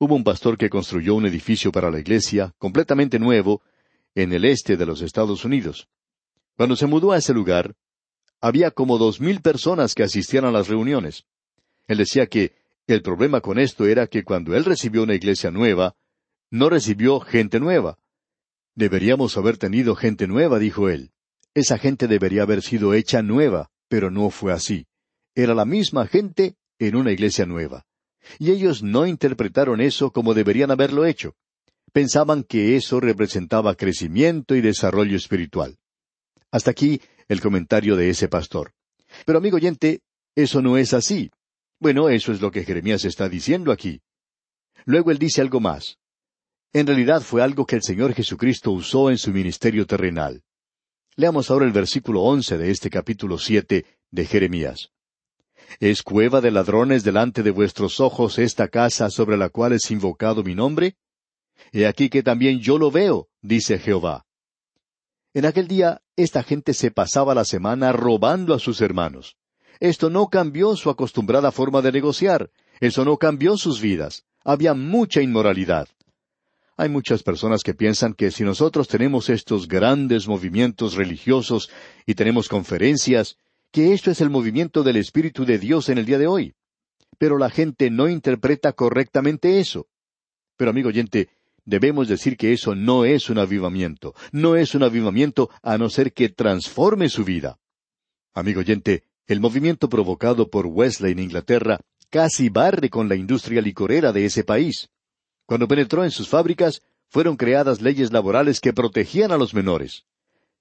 Hubo 0.00 0.14
un 0.14 0.22
pastor 0.22 0.56
que 0.56 0.70
construyó 0.70 1.16
un 1.16 1.26
edificio 1.26 1.72
para 1.72 1.90
la 1.90 1.98
iglesia, 1.98 2.54
completamente 2.58 3.18
nuevo, 3.18 3.62
en 4.14 4.32
el 4.32 4.44
este 4.44 4.76
de 4.76 4.86
los 4.86 5.02
Estados 5.02 5.44
Unidos. 5.44 5.88
Cuando 6.56 6.76
se 6.76 6.86
mudó 6.86 7.10
a 7.10 7.18
ese 7.18 7.34
lugar, 7.34 7.74
había 8.40 8.70
como 8.70 8.96
dos 8.96 9.20
mil 9.20 9.40
personas 9.40 9.94
que 9.94 10.04
asistían 10.04 10.44
a 10.44 10.52
las 10.52 10.68
reuniones. 10.68 11.24
Él 11.88 11.98
decía 11.98 12.28
que 12.28 12.54
el 12.86 13.02
problema 13.02 13.40
con 13.40 13.58
esto 13.58 13.86
era 13.86 14.06
que 14.06 14.22
cuando 14.22 14.54
él 14.54 14.64
recibió 14.64 15.02
una 15.02 15.14
iglesia 15.14 15.50
nueva, 15.50 15.96
no 16.48 16.70
recibió 16.70 17.18
gente 17.18 17.58
nueva. 17.58 17.98
Deberíamos 18.76 19.36
haber 19.36 19.58
tenido 19.58 19.96
gente 19.96 20.28
nueva, 20.28 20.60
dijo 20.60 20.88
él. 20.88 21.10
Esa 21.54 21.76
gente 21.76 22.06
debería 22.06 22.42
haber 22.42 22.62
sido 22.62 22.94
hecha 22.94 23.20
nueva, 23.22 23.70
pero 23.88 24.12
no 24.12 24.30
fue 24.30 24.52
así. 24.52 24.86
Era 25.34 25.54
la 25.54 25.64
misma 25.64 26.06
gente 26.06 26.54
en 26.78 26.94
una 26.94 27.10
iglesia 27.10 27.46
nueva. 27.46 27.87
Y 28.38 28.50
ellos 28.50 28.82
no 28.82 29.06
interpretaron 29.06 29.80
eso 29.80 30.10
como 30.12 30.34
deberían 30.34 30.70
haberlo 30.70 31.04
hecho. 31.04 31.34
Pensaban 31.92 32.42
que 32.42 32.76
eso 32.76 33.00
representaba 33.00 33.74
crecimiento 33.74 34.54
y 34.54 34.60
desarrollo 34.60 35.16
espiritual. 35.16 35.78
Hasta 36.50 36.70
aquí 36.70 37.00
el 37.28 37.40
comentario 37.40 37.96
de 37.96 38.10
ese 38.10 38.28
pastor. 38.28 38.72
Pero 39.24 39.38
amigo 39.38 39.56
oyente, 39.56 40.00
eso 40.34 40.62
no 40.62 40.76
es 40.76 40.94
así. 40.94 41.30
Bueno, 41.80 42.08
eso 42.08 42.32
es 42.32 42.40
lo 42.40 42.50
que 42.50 42.64
Jeremías 42.64 43.04
está 43.04 43.28
diciendo 43.28 43.72
aquí. 43.72 44.00
Luego 44.84 45.10
él 45.10 45.18
dice 45.18 45.40
algo 45.40 45.60
más. 45.60 45.98
En 46.72 46.86
realidad 46.86 47.22
fue 47.22 47.42
algo 47.42 47.66
que 47.66 47.76
el 47.76 47.82
Señor 47.82 48.12
Jesucristo 48.14 48.70
usó 48.72 49.10
en 49.10 49.18
su 49.18 49.30
ministerio 49.32 49.86
terrenal. 49.86 50.42
Leamos 51.16 51.50
ahora 51.50 51.66
el 51.66 51.72
versículo 51.72 52.22
once 52.22 52.58
de 52.58 52.70
este 52.70 52.90
capítulo 52.90 53.38
siete 53.38 53.86
de 54.10 54.24
Jeremías. 54.26 54.90
¿Es 55.80 56.02
cueva 56.02 56.40
de 56.40 56.50
ladrones 56.50 57.04
delante 57.04 57.42
de 57.42 57.50
vuestros 57.50 58.00
ojos 58.00 58.38
esta 58.38 58.68
casa 58.68 59.10
sobre 59.10 59.36
la 59.36 59.48
cual 59.48 59.72
es 59.72 59.90
invocado 59.90 60.42
mi 60.42 60.54
nombre? 60.54 60.96
He 61.72 61.86
aquí 61.86 62.08
que 62.08 62.22
también 62.22 62.60
yo 62.60 62.78
lo 62.78 62.90
veo, 62.90 63.28
dice 63.42 63.78
Jehová. 63.78 64.26
En 65.34 65.44
aquel 65.44 65.68
día 65.68 66.02
esta 66.16 66.42
gente 66.42 66.74
se 66.74 66.90
pasaba 66.90 67.34
la 67.34 67.44
semana 67.44 67.92
robando 67.92 68.54
a 68.54 68.58
sus 68.58 68.80
hermanos. 68.80 69.36
Esto 69.78 70.10
no 70.10 70.26
cambió 70.26 70.74
su 70.74 70.90
acostumbrada 70.90 71.52
forma 71.52 71.80
de 71.82 71.92
negociar, 71.92 72.50
eso 72.80 73.04
no 73.04 73.16
cambió 73.18 73.56
sus 73.56 73.80
vidas. 73.80 74.24
Había 74.44 74.74
mucha 74.74 75.20
inmoralidad. 75.22 75.88
Hay 76.76 76.88
muchas 76.88 77.22
personas 77.22 77.62
que 77.62 77.74
piensan 77.74 78.14
que 78.14 78.30
si 78.30 78.44
nosotros 78.44 78.88
tenemos 78.88 79.28
estos 79.28 79.68
grandes 79.68 80.26
movimientos 80.26 80.94
religiosos 80.94 81.70
y 82.06 82.14
tenemos 82.14 82.48
conferencias 82.48 83.36
que 83.70 83.92
esto 83.92 84.10
es 84.10 84.20
el 84.20 84.30
movimiento 84.30 84.82
del 84.82 84.96
Espíritu 84.96 85.44
de 85.44 85.58
Dios 85.58 85.88
en 85.88 85.98
el 85.98 86.06
día 86.06 86.18
de 86.18 86.26
hoy. 86.26 86.54
Pero 87.18 87.38
la 87.38 87.50
gente 87.50 87.90
no 87.90 88.08
interpreta 88.08 88.72
correctamente 88.72 89.58
eso. 89.58 89.88
Pero 90.56 90.70
amigo 90.70 90.88
oyente, 90.88 91.28
debemos 91.64 92.08
decir 92.08 92.36
que 92.36 92.52
eso 92.52 92.74
no 92.74 93.04
es 93.04 93.28
un 93.30 93.38
avivamiento, 93.38 94.14
no 94.32 94.56
es 94.56 94.74
un 94.74 94.82
avivamiento 94.82 95.50
a 95.62 95.78
no 95.78 95.90
ser 95.90 96.12
que 96.12 96.28
transforme 96.28 97.08
su 97.08 97.24
vida. 97.24 97.58
Amigo 98.34 98.60
oyente, 98.60 99.04
el 99.26 99.40
movimiento 99.40 99.88
provocado 99.88 100.48
por 100.48 100.66
Wesley 100.66 101.12
en 101.12 101.18
Inglaterra 101.18 101.80
casi 102.10 102.48
barre 102.48 102.88
con 102.88 103.08
la 103.08 103.16
industria 103.16 103.60
licorera 103.60 104.12
de 104.12 104.24
ese 104.24 104.44
país. 104.44 104.88
Cuando 105.46 105.68
penetró 105.68 106.04
en 106.04 106.10
sus 106.10 106.28
fábricas, 106.28 106.82
fueron 107.08 107.36
creadas 107.36 107.80
leyes 107.80 108.12
laborales 108.12 108.60
que 108.60 108.72
protegían 108.72 109.32
a 109.32 109.36
los 109.36 109.54
menores. 109.54 110.04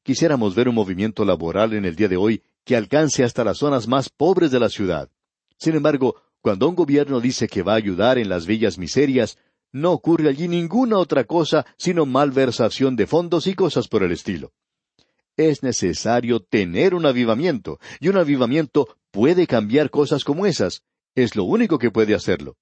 Quisiéramos 0.04 0.56
ver 0.56 0.70
un 0.70 0.76
movimiento 0.76 1.26
laboral 1.26 1.74
en 1.74 1.86
el 1.86 1.96
día 1.96 2.08
de 2.08 2.18
hoy 2.18 2.42
que 2.68 2.76
alcance 2.76 3.24
hasta 3.24 3.46
las 3.46 3.60
zonas 3.60 3.88
más 3.88 4.10
pobres 4.10 4.52
de 4.52 4.60
la 4.60 4.68
ciudad. 4.68 5.10
Sin 5.58 5.76
embargo, 5.76 6.22
cuando 6.42 6.68
un 6.68 6.76
gobierno 6.76 7.22
dice 7.22 7.48
que 7.48 7.64
va 7.64 7.74
a 7.74 7.78
ayudar 7.78 8.18
en 8.18 8.28
las 8.28 8.46
villas 8.46 8.78
miserias, 8.78 9.38
no 9.72 9.94
ocurre 9.94 10.28
allí 10.28 10.50
ninguna 10.50 10.98
otra 10.98 11.24
cosa 11.24 11.66
sino 11.78 12.06
malversación 12.06 12.98
de 12.98 13.08
fondos 13.08 13.48
y 13.48 13.54
cosas 13.54 13.88
por 13.88 14.04
el 14.04 14.12
estilo. 14.12 14.52
Es 15.38 15.64
necesario 15.64 16.42
tener 16.42 16.94
un 16.94 17.06
avivamiento, 17.06 17.80
y 18.02 18.10
un 18.10 18.18
avivamiento 18.18 18.98
puede 19.12 19.48
cambiar 19.48 19.90
cosas 19.90 20.26
como 20.26 20.46
esas. 20.46 20.84
Es 21.16 21.38
lo 21.38 21.46
único 21.46 21.80
que 21.80 21.90
puede 21.90 22.16
hacerlo. 22.16 22.58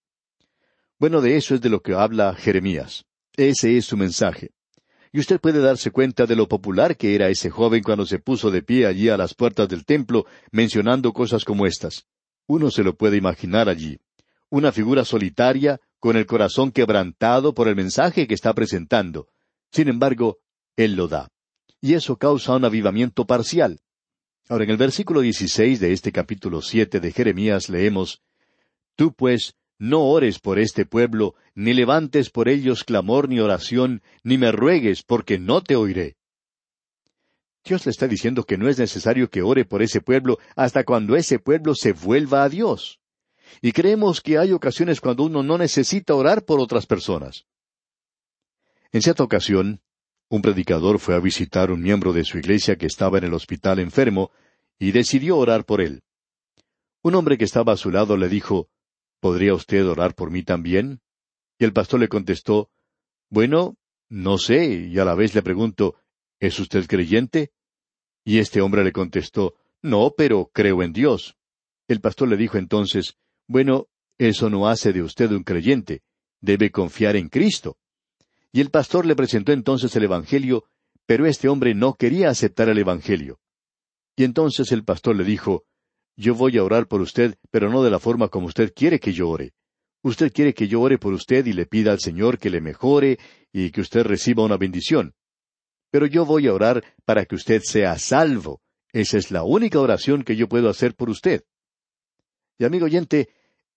Bueno, 0.99 1.19
de 1.19 1.35
eso 1.35 1.55
es 1.55 1.61
de 1.61 1.69
lo 1.69 1.81
que 1.81 1.93
habla 1.93 2.35
Jeremías. 2.35 3.05
Ese 3.35 3.75
es 3.75 3.85
su 3.85 3.97
mensaje. 3.97 4.51
Y 5.15 5.19
usted 5.19 5.39
puede 5.39 5.61
darse 5.61 5.91
cuenta 5.91 6.25
de 6.25 6.35
lo 6.35 6.49
popular 6.49 6.97
que 6.97 7.15
era 7.15 7.29
ese 7.29 7.49
joven 7.49 7.81
cuando 7.81 8.05
se 8.05 8.19
puso 8.19 8.51
de 8.51 8.61
pie 8.61 8.85
allí 8.85 9.07
a 9.07 9.15
las 9.15 9.33
puertas 9.33 9.69
del 9.69 9.85
templo 9.85 10.25
mencionando 10.51 11.13
cosas 11.13 11.45
como 11.45 11.65
estas. 11.65 12.05
Uno 12.47 12.69
se 12.69 12.83
lo 12.83 12.97
puede 12.97 13.15
imaginar 13.15 13.69
allí. 13.69 13.97
Una 14.49 14.73
figura 14.73 15.05
solitaria, 15.05 15.79
con 15.99 16.17
el 16.17 16.25
corazón 16.25 16.69
quebrantado 16.69 17.53
por 17.53 17.69
el 17.69 17.77
mensaje 17.77 18.27
que 18.27 18.33
está 18.33 18.53
presentando. 18.53 19.29
Sin 19.71 19.87
embargo, 19.87 20.39
Él 20.75 20.95
lo 20.95 21.07
da. 21.07 21.29
Y 21.79 21.93
eso 21.93 22.17
causa 22.17 22.53
un 22.53 22.65
avivamiento 22.65 23.25
parcial. 23.25 23.79
Ahora, 24.49 24.65
en 24.65 24.71
el 24.71 24.77
versículo 24.77 25.21
16 25.21 25.79
de 25.79 25.93
este 25.93 26.11
capítulo 26.11 26.61
siete 26.61 26.99
de 26.99 27.13
Jeremías 27.13 27.69
leemos, 27.69 28.21
Tú 28.97 29.13
pues 29.13 29.55
no 29.77 30.05
ores 30.05 30.39
por 30.39 30.59
este 30.59 30.85
pueblo, 30.85 31.35
ni 31.53 31.73
levantes 31.73 32.29
por 32.29 32.47
ellos 32.47 32.83
clamor 32.83 33.29
ni 33.29 33.39
oración, 33.39 34.01
ni 34.23 34.37
me 34.37 34.51
ruegues, 34.51 35.03
porque 35.03 35.39
no 35.39 35.61
te 35.61 35.75
oiré. 35.75 36.15
Dios 37.63 37.85
le 37.85 37.91
está 37.91 38.07
diciendo 38.07 38.43
que 38.43 38.57
no 38.57 38.69
es 38.69 38.77
necesario 38.77 39.29
que 39.29 39.41
ore 39.41 39.65
por 39.65 39.81
ese 39.81 39.99
pueblo 39.99 40.37
hasta 40.55 40.83
cuando 40.83 41.15
ese 41.15 41.39
pueblo 41.39 41.73
se 41.73 41.93
vuelva 41.93 42.43
a 42.43 42.49
Dios. 42.49 42.99
Y 43.61 43.71
creemos 43.71 44.21
que 44.21 44.37
hay 44.37 44.51
ocasiones 44.51 45.01
cuando 45.01 45.23
uno 45.23 45.41
no 45.41 45.57
necesita 45.57 46.13
orar 46.13 46.45
por 46.45 46.59
otras 46.59 46.85
personas. 46.85 47.45
En 48.91 49.01
cierta 49.01 49.23
ocasión, 49.23 49.81
un 50.29 50.41
predicador 50.41 50.99
fue 50.99 51.15
a 51.15 51.19
visitar 51.19 51.71
un 51.71 51.81
miembro 51.81 52.13
de 52.13 52.23
su 52.23 52.37
iglesia 52.37 52.75
que 52.75 52.85
estaba 52.85 53.17
en 53.17 53.25
el 53.25 53.33
hospital 53.33 53.79
enfermo 53.79 54.31
y 54.77 54.91
decidió 54.91 55.37
orar 55.37 55.65
por 55.65 55.81
él. 55.81 56.03
Un 57.01 57.15
hombre 57.15 57.37
que 57.37 57.45
estaba 57.45 57.73
a 57.73 57.77
su 57.77 57.91
lado 57.91 58.17
le 58.17 58.29
dijo, 58.29 58.69
¿Podría 59.25 59.55
usted 59.55 59.83
orar 59.87 60.13
por 60.13 60.29
mí 60.29 60.43
también? 60.43 61.01
Y 61.57 61.65
el 61.65 61.73
pastor 61.73 61.99
le 61.99 62.07
contestó, 62.07 62.69
Bueno, 63.31 63.75
no 64.07 64.37
sé, 64.37 64.67
y 64.67 64.99
a 64.99 65.03
la 65.03 65.15
vez 65.15 65.33
le 65.33 65.41
pregunto, 65.41 65.95
¿es 66.39 66.59
usted 66.59 66.85
creyente? 66.85 67.51
Y 68.23 68.37
este 68.37 68.61
hombre 68.61 68.83
le 68.83 68.91
contestó, 68.91 69.55
No, 69.81 70.13
pero 70.15 70.51
creo 70.53 70.83
en 70.83 70.93
Dios. 70.93 71.35
El 71.87 72.01
pastor 72.01 72.27
le 72.27 72.37
dijo 72.37 72.59
entonces, 72.59 73.17
Bueno, 73.47 73.87
eso 74.19 74.51
no 74.51 74.67
hace 74.67 74.93
de 74.93 75.01
usted 75.01 75.31
un 75.31 75.41
creyente, 75.41 76.03
debe 76.39 76.69
confiar 76.69 77.15
en 77.15 77.29
Cristo. 77.29 77.79
Y 78.51 78.61
el 78.61 78.69
pastor 78.69 79.07
le 79.07 79.15
presentó 79.15 79.53
entonces 79.53 79.95
el 79.95 80.03
Evangelio, 80.03 80.65
pero 81.07 81.25
este 81.25 81.49
hombre 81.49 81.73
no 81.73 81.95
quería 81.95 82.29
aceptar 82.29 82.69
el 82.69 82.77
Evangelio. 82.77 83.39
Y 84.15 84.23
entonces 84.23 84.71
el 84.71 84.83
pastor 84.83 85.15
le 85.15 85.23
dijo, 85.23 85.65
yo 86.17 86.35
voy 86.35 86.57
a 86.57 86.63
orar 86.63 86.87
por 86.87 87.01
usted, 87.01 87.35
pero 87.51 87.69
no 87.69 87.83
de 87.83 87.91
la 87.91 87.99
forma 87.99 88.29
como 88.29 88.47
usted 88.47 88.73
quiere 88.73 88.99
que 88.99 89.13
yo 89.13 89.29
ore. 89.29 89.53
Usted 90.01 90.31
quiere 90.31 90.53
que 90.53 90.67
yo 90.67 90.81
ore 90.81 90.97
por 90.97 91.13
usted 91.13 91.45
y 91.45 91.53
le 91.53 91.65
pida 91.65 91.91
al 91.91 91.99
Señor 91.99 92.37
que 92.37 92.49
le 92.49 92.61
mejore 92.61 93.17
y 93.51 93.71
que 93.71 93.81
usted 93.81 94.03
reciba 94.03 94.43
una 94.43 94.57
bendición. 94.57 95.13
Pero 95.91 96.05
yo 96.05 96.25
voy 96.25 96.47
a 96.47 96.53
orar 96.53 96.83
para 97.05 97.25
que 97.25 97.35
usted 97.35 97.61
sea 97.63 97.97
salvo. 97.97 98.61
Esa 98.93 99.17
es 99.17 99.31
la 99.31 99.43
única 99.43 99.79
oración 99.79 100.23
que 100.23 100.35
yo 100.35 100.47
puedo 100.47 100.69
hacer 100.69 100.95
por 100.95 101.09
usted. 101.09 101.43
Y 102.57 102.65
amigo 102.65 102.85
oyente, 102.85 103.29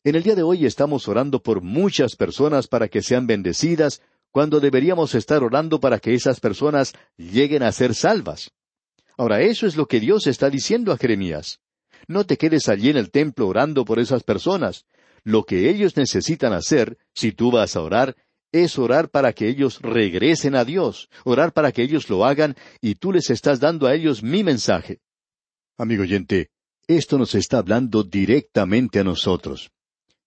en 0.05 0.15
el 0.15 0.23
día 0.23 0.35
de 0.35 0.43
hoy 0.43 0.65
estamos 0.65 1.09
orando 1.09 1.43
por 1.43 1.61
muchas 1.61 2.15
personas 2.15 2.69
para 2.69 2.89
que 2.89 3.03
sean 3.03 3.27
bendecidas, 3.27 4.01
cuando 4.31 4.61
deberíamos 4.61 5.15
estar 5.15 5.43
orando 5.43 5.81
para 5.81 5.99
que 5.99 6.15
esas 6.15 6.39
personas 6.39 6.93
lleguen 7.17 7.63
a 7.63 7.73
ser 7.73 7.95
salvas. 7.95 8.53
Ahora, 9.17 9.41
eso 9.41 9.67
es 9.67 9.77
lo 9.77 9.87
que 9.87 9.99
Dios 9.99 10.27
está 10.27 10.51
diciendo 10.51 10.93
a 10.93 10.97
Jeremías. 10.97 11.61
No 12.07 12.25
te 12.25 12.37
quedes 12.37 12.69
allí 12.69 12.91
en 12.91 12.97
el 12.97 13.11
templo 13.11 13.49
orando 13.49 13.85
por 13.85 13.99
esas 13.99 14.23
personas. 14.23 14.87
Lo 15.25 15.45
que 15.45 15.69
ellos 15.69 15.97
necesitan 15.97 16.53
hacer, 16.53 16.99
si 17.15 17.33
tú 17.33 17.51
vas 17.51 17.77
a 17.77 17.83
orar, 17.83 18.17
es 18.53 18.79
orar 18.79 19.11
para 19.11 19.33
que 19.33 19.49
ellos 19.49 19.81
regresen 19.83 20.55
a 20.55 20.65
Dios, 20.65 21.11
orar 21.25 21.53
para 21.53 21.73
que 21.73 21.83
ellos 21.83 22.09
lo 22.09 22.25
hagan 22.25 22.57
y 22.81 22.95
tú 22.95 23.13
les 23.13 23.31
estás 23.31 23.61
dando 23.61 23.87
a 23.87 23.95
ellos 23.95 24.23
mi 24.23 24.43
mensaje. 24.43 25.01
Amigo 25.77 26.03
oyente, 26.03 26.51
esto 26.87 27.19
nos 27.19 27.35
está 27.35 27.59
hablando 27.59 28.03
directamente 28.03 29.01
a 29.01 29.05
nosotros. 29.05 29.71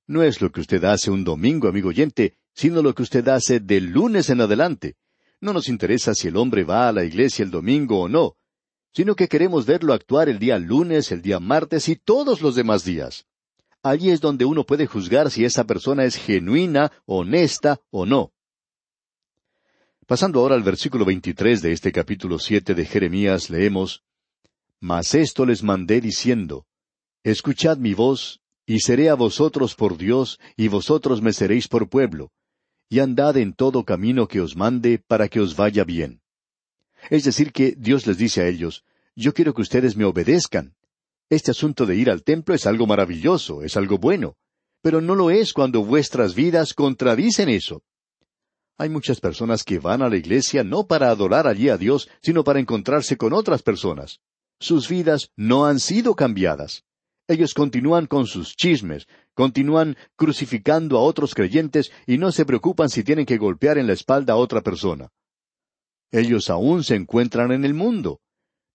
No 0.07 0.23
es 0.23 0.41
lo 0.41 0.51
que 0.51 0.61
usted 0.61 0.83
hace 0.83 1.09
un 1.09 1.23
domingo, 1.23 1.67
amigo 1.67 1.89
oyente, 1.89 2.35
sino 2.53 2.81
lo 2.81 2.93
que 2.93 3.03
usted 3.03 3.27
hace 3.27 3.59
del 3.59 3.87
lunes 3.87 4.29
en 4.29 4.41
adelante. 4.41 4.97
No 5.39 5.53
nos 5.53 5.69
interesa 5.69 6.13
si 6.13 6.27
el 6.27 6.37
hombre 6.37 6.63
va 6.63 6.87
a 6.87 6.91
la 6.91 7.03
iglesia 7.03 7.43
el 7.43 7.49
domingo 7.49 8.01
o 8.01 8.09
no, 8.09 8.35
sino 8.93 9.15
que 9.15 9.27
queremos 9.27 9.65
verlo 9.65 9.93
actuar 9.93 10.29
el 10.29 10.39
día 10.39 10.59
lunes, 10.59 11.11
el 11.11 11.21
día 11.21 11.39
martes 11.39 11.89
y 11.89 11.95
todos 11.95 12.41
los 12.41 12.55
demás 12.55 12.83
días. 12.83 13.25
Allí 13.83 14.11
es 14.11 14.21
donde 14.21 14.45
uno 14.45 14.63
puede 14.63 14.85
juzgar 14.85 15.31
si 15.31 15.43
esa 15.43 15.63
persona 15.63 16.05
es 16.05 16.15
genuina, 16.15 16.91
honesta 17.05 17.79
o 17.89 18.05
no. 18.05 18.31
Pasando 20.05 20.39
ahora 20.41 20.55
al 20.55 20.63
versículo 20.63 21.05
23 21.05 21.61
de 21.61 21.71
este 21.71 21.91
capítulo 21.91 22.37
siete 22.37 22.75
de 22.75 22.85
Jeremías, 22.85 23.49
leemos, 23.49 24.03
Mas 24.79 25.15
esto 25.15 25.45
les 25.45 25.63
mandé 25.63 26.01
diciendo, 26.01 26.65
Escuchad 27.23 27.77
mi 27.77 27.93
voz, 27.93 28.41
y 28.65 28.79
seré 28.79 29.09
a 29.09 29.15
vosotros 29.15 29.75
por 29.75 29.97
Dios, 29.97 30.39
y 30.57 30.67
vosotros 30.67 31.21
me 31.21 31.33
seréis 31.33 31.67
por 31.67 31.89
pueblo, 31.89 32.31
y 32.89 32.99
andad 32.99 33.37
en 33.37 33.53
todo 33.53 33.83
camino 33.83 34.27
que 34.27 34.41
os 34.41 34.55
mande, 34.55 34.99
para 34.99 35.27
que 35.27 35.39
os 35.39 35.55
vaya 35.55 35.83
bien. 35.83 36.20
Es 37.09 37.23
decir, 37.23 37.51
que 37.51 37.75
Dios 37.77 38.07
les 38.07 38.17
dice 38.17 38.41
a 38.41 38.47
ellos, 38.47 38.83
yo 39.15 39.33
quiero 39.33 39.53
que 39.53 39.61
ustedes 39.61 39.95
me 39.95 40.05
obedezcan. 40.05 40.75
Este 41.29 41.51
asunto 41.51 41.85
de 41.85 41.95
ir 41.95 42.09
al 42.09 42.23
templo 42.23 42.53
es 42.53 42.65
algo 42.65 42.85
maravilloso, 42.85 43.63
es 43.63 43.77
algo 43.77 43.97
bueno, 43.97 44.35
pero 44.81 45.01
no 45.01 45.15
lo 45.15 45.31
es 45.31 45.53
cuando 45.53 45.83
vuestras 45.83 46.35
vidas 46.35 46.73
contradicen 46.73 47.49
eso. 47.49 47.83
Hay 48.77 48.89
muchas 48.89 49.19
personas 49.19 49.63
que 49.63 49.79
van 49.79 50.01
a 50.01 50.09
la 50.09 50.17
iglesia 50.17 50.63
no 50.63 50.87
para 50.87 51.09
adorar 51.09 51.47
allí 51.47 51.69
a 51.69 51.77
Dios, 51.77 52.09
sino 52.21 52.43
para 52.43 52.59
encontrarse 52.59 53.15
con 53.15 53.31
otras 53.31 53.61
personas. 53.61 54.19
Sus 54.59 54.89
vidas 54.89 55.31
no 55.35 55.65
han 55.65 55.79
sido 55.79 56.15
cambiadas. 56.15 56.83
Ellos 57.27 57.53
continúan 57.53 58.07
con 58.07 58.25
sus 58.25 58.55
chismes, 58.55 59.07
continúan 59.33 59.95
crucificando 60.15 60.97
a 60.97 61.01
otros 61.01 61.33
creyentes 61.33 61.91
y 62.07 62.17
no 62.17 62.31
se 62.31 62.45
preocupan 62.45 62.89
si 62.89 63.03
tienen 63.03 63.25
que 63.25 63.37
golpear 63.37 63.77
en 63.77 63.87
la 63.87 63.93
espalda 63.93 64.33
a 64.33 64.37
otra 64.37 64.61
persona. 64.61 65.09
Ellos 66.11 66.49
aún 66.49 66.83
se 66.83 66.95
encuentran 66.95 67.51
en 67.51 67.63
el 67.65 67.73
mundo. 67.73 68.19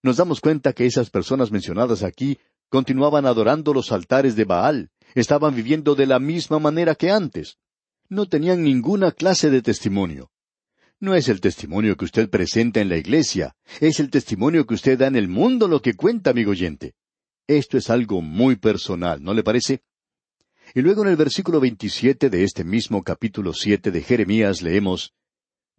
Nos 0.02 0.16
damos 0.16 0.40
cuenta 0.40 0.72
que 0.72 0.86
esas 0.86 1.10
personas 1.10 1.50
mencionadas 1.50 2.02
aquí 2.02 2.38
continuaban 2.68 3.26
adorando 3.26 3.72
los 3.72 3.92
altares 3.92 4.36
de 4.36 4.44
Baal, 4.44 4.90
estaban 5.14 5.54
viviendo 5.54 5.94
de 5.94 6.06
la 6.06 6.18
misma 6.18 6.58
manera 6.58 6.94
que 6.94 7.10
antes. 7.10 7.58
No 8.08 8.26
tenían 8.26 8.62
ninguna 8.62 9.12
clase 9.12 9.50
de 9.50 9.62
testimonio. 9.62 10.30
No 10.98 11.14
es 11.14 11.28
el 11.28 11.40
testimonio 11.40 11.96
que 11.96 12.06
usted 12.06 12.30
presenta 12.30 12.80
en 12.80 12.88
la 12.88 12.96
iglesia, 12.96 13.54
es 13.80 14.00
el 14.00 14.10
testimonio 14.10 14.66
que 14.66 14.74
usted 14.74 14.98
da 14.98 15.06
en 15.06 15.16
el 15.16 15.28
mundo 15.28 15.68
lo 15.68 15.82
que 15.82 15.94
cuenta, 15.94 16.30
amigo 16.30 16.52
oyente. 16.52 16.94
Esto 17.46 17.76
es 17.76 17.90
algo 17.90 18.22
muy 18.22 18.56
personal, 18.56 19.22
¿no 19.22 19.34
le 19.34 19.42
parece? 19.42 19.82
Y 20.74 20.80
luego 20.80 21.02
en 21.02 21.10
el 21.10 21.16
versículo 21.16 21.60
27 21.60 22.30
de 22.30 22.44
este 22.44 22.64
mismo 22.64 23.02
capítulo 23.02 23.52
siete 23.52 23.90
de 23.90 24.02
Jeremías 24.02 24.62
leemos 24.62 25.12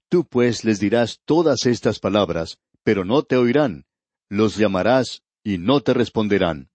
Tú 0.09 0.25
pues 0.25 0.63
les 0.63 0.79
dirás 0.79 1.19
todas 1.25 1.65
estas 1.65 1.99
palabras, 1.99 2.57
pero 2.83 3.03
no 3.03 3.23
te 3.23 3.35
oirán, 3.35 3.85
los 4.29 4.55
llamarás 4.55 5.21
y 5.43 5.57
no 5.57 5.81
te 5.81 5.93
responderán. 5.93 6.69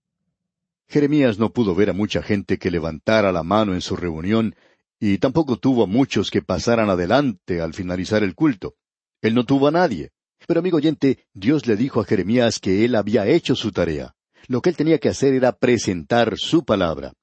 Jeremías 0.88 1.38
no 1.38 1.52
pudo 1.52 1.74
ver 1.74 1.88
a 1.88 1.94
mucha 1.94 2.22
gente 2.22 2.58
que 2.58 2.70
levantara 2.70 3.32
la 3.32 3.42
mano 3.42 3.72
en 3.72 3.80
su 3.80 3.96
reunión, 3.96 4.54
y 5.00 5.18
tampoco 5.18 5.56
tuvo 5.56 5.84
a 5.84 5.86
muchos 5.86 6.30
que 6.30 6.42
pasaran 6.42 6.90
adelante 6.90 7.60
al 7.62 7.72
finalizar 7.72 8.22
el 8.22 8.34
culto. 8.34 8.74
Él 9.22 9.34
no 9.34 9.44
tuvo 9.44 9.68
a 9.68 9.70
nadie. 9.70 10.10
Pero 10.46 10.60
amigo 10.60 10.76
oyente, 10.76 11.26
Dios 11.32 11.66
le 11.66 11.76
dijo 11.76 12.00
a 12.00 12.04
Jeremías 12.04 12.58
que 12.58 12.84
él 12.84 12.94
había 12.94 13.26
hecho 13.26 13.54
su 13.54 13.72
tarea. 13.72 14.14
Lo 14.48 14.60
que 14.60 14.70
él 14.70 14.76
tenía 14.76 14.98
que 14.98 15.08
hacer 15.08 15.32
era 15.32 15.52
presentar 15.52 16.36
su 16.36 16.64
palabra. 16.64 17.14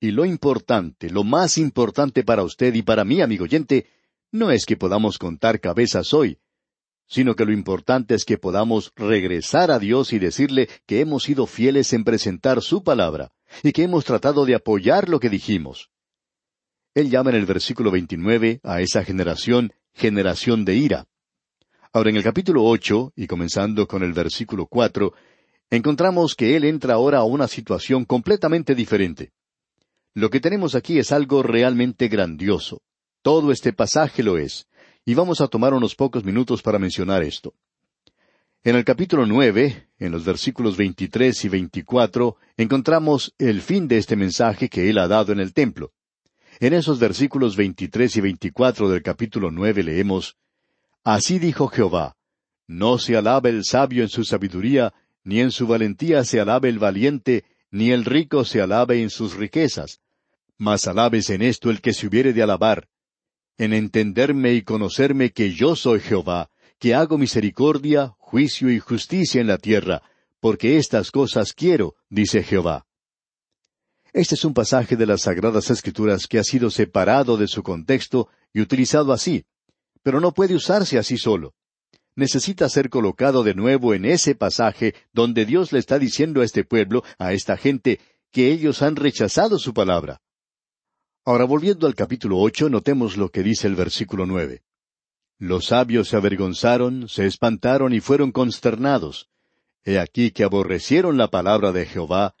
Y 0.00 0.12
lo 0.12 0.24
importante, 0.24 1.10
lo 1.10 1.24
más 1.24 1.58
importante 1.58 2.24
para 2.24 2.42
usted 2.42 2.74
y 2.74 2.82
para 2.82 3.04
mí, 3.04 3.20
amigo 3.20 3.44
oyente, 3.44 3.86
no 4.32 4.50
es 4.50 4.66
que 4.66 4.76
podamos 4.76 5.18
contar 5.18 5.60
cabezas 5.60 6.12
hoy, 6.14 6.38
sino 7.06 7.34
que 7.34 7.44
lo 7.44 7.52
importante 7.52 8.14
es 8.14 8.24
que 8.24 8.38
podamos 8.38 8.92
regresar 8.94 9.70
a 9.70 9.78
Dios 9.78 10.12
y 10.12 10.18
decirle 10.18 10.68
que 10.86 11.00
hemos 11.00 11.24
sido 11.24 11.46
fieles 11.46 11.92
en 11.92 12.04
presentar 12.04 12.62
su 12.62 12.84
palabra, 12.84 13.32
y 13.62 13.72
que 13.72 13.82
hemos 13.82 14.04
tratado 14.04 14.46
de 14.46 14.54
apoyar 14.54 15.08
lo 15.08 15.18
que 15.18 15.28
dijimos. 15.28 15.90
Él 16.94 17.10
llama 17.10 17.30
en 17.30 17.36
el 17.36 17.46
versículo 17.46 17.90
29 17.90 18.60
a 18.62 18.80
esa 18.80 19.04
generación 19.04 19.72
generación 19.92 20.64
de 20.64 20.76
ira. 20.76 21.06
Ahora 21.92 22.10
en 22.10 22.16
el 22.16 22.22
capítulo 22.22 22.64
ocho, 22.64 23.12
y 23.16 23.26
comenzando 23.26 23.86
con 23.86 24.02
el 24.02 24.12
versículo 24.12 24.66
cuatro, 24.66 25.12
encontramos 25.68 26.34
que 26.34 26.56
él 26.56 26.64
entra 26.64 26.94
ahora 26.94 27.18
a 27.18 27.24
una 27.24 27.48
situación 27.48 28.04
completamente 28.04 28.74
diferente. 28.74 29.32
Lo 30.14 30.30
que 30.30 30.40
tenemos 30.40 30.74
aquí 30.74 30.98
es 30.98 31.12
algo 31.12 31.42
realmente 31.42 32.08
grandioso. 32.08 32.82
Todo 33.22 33.52
este 33.52 33.74
pasaje 33.74 34.22
lo 34.22 34.38
es, 34.38 34.66
y 35.04 35.12
vamos 35.12 35.42
a 35.42 35.48
tomar 35.48 35.74
unos 35.74 35.94
pocos 35.94 36.24
minutos 36.24 36.62
para 36.62 36.78
mencionar 36.78 37.22
esto. 37.22 37.52
En 38.64 38.76
el 38.76 38.84
capítulo 38.84 39.26
nueve, 39.26 39.88
en 39.98 40.12
los 40.12 40.24
versículos 40.24 40.78
veintitrés 40.78 41.44
y 41.44 41.50
veinticuatro, 41.50 42.36
encontramos 42.56 43.34
el 43.38 43.60
fin 43.60 43.88
de 43.88 43.98
este 43.98 44.16
mensaje 44.16 44.70
que 44.70 44.88
él 44.88 44.98
ha 44.98 45.06
dado 45.06 45.32
en 45.32 45.40
el 45.40 45.52
templo. 45.52 45.92
En 46.60 46.72
esos 46.72 46.98
versículos 46.98 47.56
veintitrés 47.56 48.16
y 48.16 48.22
veinticuatro 48.22 48.88
del 48.88 49.02
capítulo 49.02 49.50
nueve 49.50 49.82
leemos 49.82 50.36
Así 51.04 51.38
dijo 51.38 51.68
Jehová 51.68 52.16
No 52.66 52.98
se 52.98 53.16
alabe 53.16 53.50
el 53.50 53.64
sabio 53.64 54.02
en 54.02 54.08
su 54.08 54.24
sabiduría, 54.24 54.94
ni 55.24 55.40
en 55.40 55.50
su 55.50 55.66
valentía 55.66 56.24
se 56.24 56.40
alabe 56.40 56.70
el 56.70 56.78
valiente, 56.78 57.44
ni 57.70 57.90
el 57.90 58.06
rico 58.06 58.46
se 58.46 58.62
alabe 58.62 59.02
en 59.02 59.10
sus 59.10 59.34
riquezas. 59.34 60.00
Mas 60.56 60.86
alabes 60.86 61.28
en 61.28 61.42
esto 61.42 61.70
el 61.70 61.82
que 61.82 61.92
se 61.92 62.06
hubiere 62.06 62.32
de 62.32 62.42
alabar, 62.42 62.88
en 63.60 63.74
entenderme 63.74 64.54
y 64.54 64.62
conocerme 64.62 65.32
que 65.32 65.52
yo 65.52 65.76
soy 65.76 66.00
Jehová, 66.00 66.48
que 66.78 66.94
hago 66.94 67.18
misericordia, 67.18 68.14
juicio 68.16 68.70
y 68.70 68.78
justicia 68.78 69.38
en 69.38 69.48
la 69.48 69.58
tierra, 69.58 70.00
porque 70.40 70.78
estas 70.78 71.10
cosas 71.10 71.52
quiero, 71.52 71.94
dice 72.08 72.42
Jehová. 72.42 72.86
Este 74.14 74.34
es 74.34 74.46
un 74.46 74.54
pasaje 74.54 74.96
de 74.96 75.04
las 75.04 75.20
Sagradas 75.22 75.68
Escrituras 75.70 76.26
que 76.26 76.38
ha 76.38 76.42
sido 76.42 76.70
separado 76.70 77.36
de 77.36 77.48
su 77.48 77.62
contexto 77.62 78.30
y 78.54 78.62
utilizado 78.62 79.12
así, 79.12 79.44
pero 80.02 80.22
no 80.22 80.32
puede 80.32 80.54
usarse 80.54 80.96
así 80.96 81.18
solo. 81.18 81.52
Necesita 82.16 82.66
ser 82.70 82.88
colocado 82.88 83.42
de 83.42 83.52
nuevo 83.52 83.92
en 83.92 84.06
ese 84.06 84.34
pasaje 84.34 84.94
donde 85.12 85.44
Dios 85.44 85.70
le 85.70 85.80
está 85.80 85.98
diciendo 85.98 86.40
a 86.40 86.46
este 86.46 86.64
pueblo, 86.64 87.04
a 87.18 87.34
esta 87.34 87.58
gente, 87.58 88.00
que 88.32 88.50
ellos 88.50 88.80
han 88.80 88.96
rechazado 88.96 89.58
su 89.58 89.74
palabra. 89.74 90.22
Ahora 91.24 91.44
volviendo 91.44 91.86
al 91.86 91.94
capítulo 91.94 92.38
ocho, 92.38 92.70
notemos 92.70 93.18
lo 93.18 93.30
que 93.30 93.42
dice 93.42 93.66
el 93.66 93.74
versículo 93.74 94.24
nueve. 94.24 94.62
Los 95.38 95.66
sabios 95.66 96.08
se 96.08 96.16
avergonzaron, 96.16 97.08
se 97.08 97.26
espantaron 97.26 97.92
y 97.92 98.00
fueron 98.00 98.32
consternados. 98.32 99.28
He 99.84 99.98
aquí 99.98 100.30
que 100.30 100.44
aborrecieron 100.44 101.18
la 101.18 101.28
palabra 101.28 101.72
de 101.72 101.84
Jehová. 101.84 102.34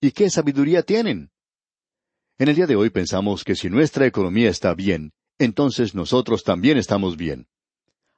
¿Y 0.00 0.10
qué 0.10 0.30
sabiduría 0.30 0.82
tienen? 0.82 1.30
En 2.38 2.48
el 2.48 2.56
día 2.56 2.66
de 2.66 2.74
hoy 2.74 2.90
pensamos 2.90 3.44
que 3.44 3.54
si 3.54 3.70
nuestra 3.70 4.06
economía 4.06 4.50
está 4.50 4.74
bien, 4.74 5.12
entonces 5.38 5.94
nosotros 5.94 6.42
también 6.42 6.76
estamos 6.76 7.16
bien. 7.16 7.46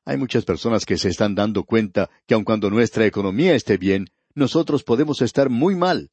Hay 0.06 0.16
muchas 0.16 0.46
personas 0.46 0.86
que 0.86 0.96
se 0.96 1.10
están 1.10 1.34
dando 1.34 1.64
cuenta 1.64 2.08
que 2.26 2.34
aun 2.34 2.44
cuando 2.44 2.70
nuestra 2.70 3.04
economía 3.04 3.54
esté 3.54 3.76
bien, 3.76 4.08
nosotros 4.34 4.82
podemos 4.82 5.20
estar 5.20 5.50
muy 5.50 5.76
mal. 5.76 6.10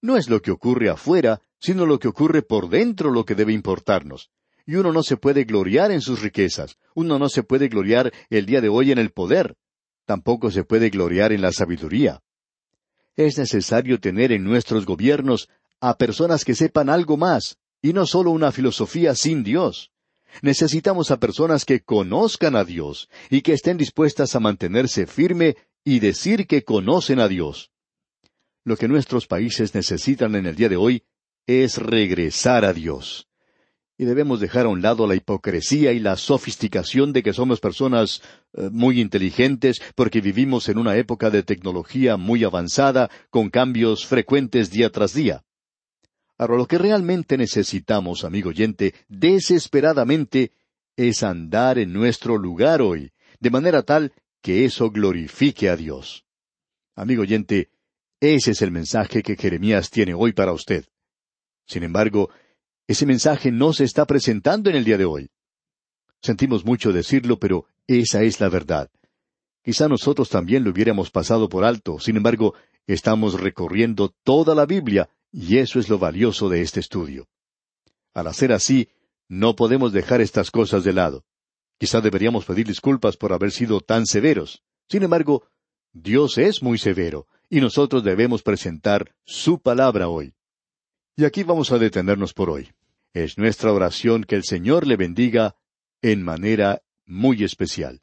No 0.00 0.16
es 0.16 0.28
lo 0.28 0.40
que 0.40 0.50
ocurre 0.50 0.88
afuera, 0.88 1.40
sino 1.60 1.86
lo 1.86 1.98
que 1.98 2.08
ocurre 2.08 2.42
por 2.42 2.68
dentro 2.68 3.10
lo 3.10 3.24
que 3.24 3.34
debe 3.34 3.52
importarnos 3.52 4.30
y 4.68 4.74
uno 4.74 4.92
no 4.92 5.02
se 5.02 5.16
puede 5.16 5.44
gloriar 5.44 5.90
en 5.92 6.02
sus 6.02 6.20
riquezas, 6.20 6.76
uno 6.94 7.18
no 7.18 7.30
se 7.30 7.42
puede 7.42 7.68
gloriar 7.68 8.12
el 8.28 8.44
día 8.44 8.60
de 8.60 8.68
hoy 8.68 8.92
en 8.92 8.98
el 8.98 9.12
poder, 9.12 9.56
tampoco 10.04 10.50
se 10.50 10.62
puede 10.62 10.90
gloriar 10.90 11.32
en 11.32 11.40
la 11.40 11.52
sabiduría. 11.52 12.20
Es 13.16 13.38
necesario 13.38 13.98
tener 13.98 14.30
en 14.30 14.44
nuestros 14.44 14.84
gobiernos 14.84 15.48
a 15.80 15.96
personas 15.96 16.44
que 16.44 16.54
sepan 16.54 16.90
algo 16.90 17.16
más, 17.16 17.56
y 17.80 17.94
no 17.94 18.04
solo 18.04 18.30
una 18.30 18.52
filosofía 18.52 19.14
sin 19.14 19.42
Dios. 19.42 19.90
Necesitamos 20.42 21.10
a 21.10 21.18
personas 21.18 21.64
que 21.64 21.80
conozcan 21.80 22.54
a 22.54 22.62
Dios 22.62 23.08
y 23.30 23.40
que 23.40 23.54
estén 23.54 23.78
dispuestas 23.78 24.36
a 24.36 24.40
mantenerse 24.40 25.06
firme 25.06 25.56
y 25.82 26.00
decir 26.00 26.46
que 26.46 26.62
conocen 26.62 27.20
a 27.20 27.28
Dios. 27.28 27.70
Lo 28.64 28.76
que 28.76 28.88
nuestros 28.88 29.26
países 29.26 29.74
necesitan 29.74 30.34
en 30.34 30.46
el 30.46 30.56
día 30.56 30.68
de 30.68 30.76
hoy 30.76 31.04
es 31.46 31.78
regresar 31.78 32.64
a 32.64 32.72
Dios 32.72 33.28
y 33.98 34.04
debemos 34.04 34.38
dejar 34.38 34.66
a 34.66 34.68
un 34.68 34.80
lado 34.80 35.08
la 35.08 35.16
hipocresía 35.16 35.92
y 35.92 35.98
la 35.98 36.16
sofisticación 36.16 37.12
de 37.12 37.24
que 37.24 37.32
somos 37.32 37.58
personas 37.58 38.22
eh, 38.54 38.70
muy 38.70 39.00
inteligentes 39.00 39.82
porque 39.96 40.20
vivimos 40.20 40.68
en 40.68 40.78
una 40.78 40.96
época 40.96 41.30
de 41.30 41.42
tecnología 41.42 42.16
muy 42.16 42.44
avanzada, 42.44 43.10
con 43.28 43.50
cambios 43.50 44.06
frecuentes 44.06 44.70
día 44.70 44.90
tras 44.90 45.14
día. 45.14 45.42
Ahora, 46.38 46.56
lo 46.56 46.66
que 46.66 46.78
realmente 46.78 47.36
necesitamos, 47.36 48.22
amigo 48.22 48.50
oyente, 48.50 48.94
desesperadamente, 49.08 50.52
es 50.96 51.24
andar 51.24 51.80
en 51.80 51.92
nuestro 51.92 52.38
lugar 52.38 52.80
hoy, 52.80 53.10
de 53.40 53.50
manera 53.50 53.82
tal 53.82 54.12
que 54.40 54.64
eso 54.64 54.90
glorifique 54.90 55.68
a 55.68 55.76
Dios. 55.76 56.24
Amigo 56.94 57.22
oyente, 57.22 57.70
ese 58.20 58.50
es 58.52 58.62
el 58.62 58.70
mensaje 58.70 59.22
que 59.22 59.36
Jeremías 59.36 59.90
tiene 59.90 60.14
hoy 60.14 60.32
para 60.32 60.52
usted. 60.52 60.84
Sin 61.66 61.82
embargo, 61.84 62.30
ese 62.86 63.06
mensaje 63.06 63.52
no 63.52 63.72
se 63.72 63.84
está 63.84 64.06
presentando 64.06 64.70
en 64.70 64.76
el 64.76 64.84
día 64.84 64.98
de 64.98 65.04
hoy. 65.04 65.30
Sentimos 66.22 66.64
mucho 66.64 66.92
decirlo, 66.92 67.38
pero 67.38 67.66
esa 67.86 68.22
es 68.22 68.40
la 68.40 68.48
verdad. 68.48 68.90
Quizá 69.62 69.88
nosotros 69.88 70.30
también 70.30 70.64
lo 70.64 70.70
hubiéramos 70.70 71.10
pasado 71.10 71.48
por 71.48 71.64
alto, 71.64 71.98
sin 72.00 72.16
embargo, 72.16 72.54
estamos 72.86 73.38
recorriendo 73.38 74.14
toda 74.24 74.54
la 74.54 74.66
Biblia, 74.66 75.10
y 75.30 75.58
eso 75.58 75.78
es 75.78 75.88
lo 75.88 75.98
valioso 75.98 76.48
de 76.48 76.62
este 76.62 76.80
estudio. 76.80 77.28
Al 78.14 78.26
hacer 78.26 78.52
así, 78.52 78.88
no 79.28 79.54
podemos 79.54 79.92
dejar 79.92 80.20
estas 80.20 80.50
cosas 80.50 80.84
de 80.84 80.94
lado. 80.94 81.24
Quizá 81.78 82.00
deberíamos 82.00 82.46
pedir 82.46 82.66
disculpas 82.66 83.16
por 83.16 83.32
haber 83.32 83.52
sido 83.52 83.80
tan 83.80 84.06
severos. 84.06 84.62
Sin 84.88 85.02
embargo, 85.02 85.44
Dios 86.02 86.38
es 86.38 86.62
muy 86.62 86.78
severo, 86.78 87.26
y 87.50 87.60
nosotros 87.60 88.04
debemos 88.04 88.42
presentar 88.42 89.14
su 89.24 89.60
palabra 89.60 90.08
hoy. 90.08 90.34
Y 91.16 91.24
aquí 91.24 91.42
vamos 91.42 91.72
a 91.72 91.78
detenernos 91.78 92.34
por 92.34 92.50
hoy. 92.50 92.70
Es 93.12 93.36
nuestra 93.36 93.72
oración 93.72 94.22
que 94.22 94.36
el 94.36 94.44
Señor 94.44 94.86
le 94.86 94.96
bendiga 94.96 95.56
en 96.00 96.22
manera 96.22 96.82
muy 97.04 97.42
especial. 97.42 98.02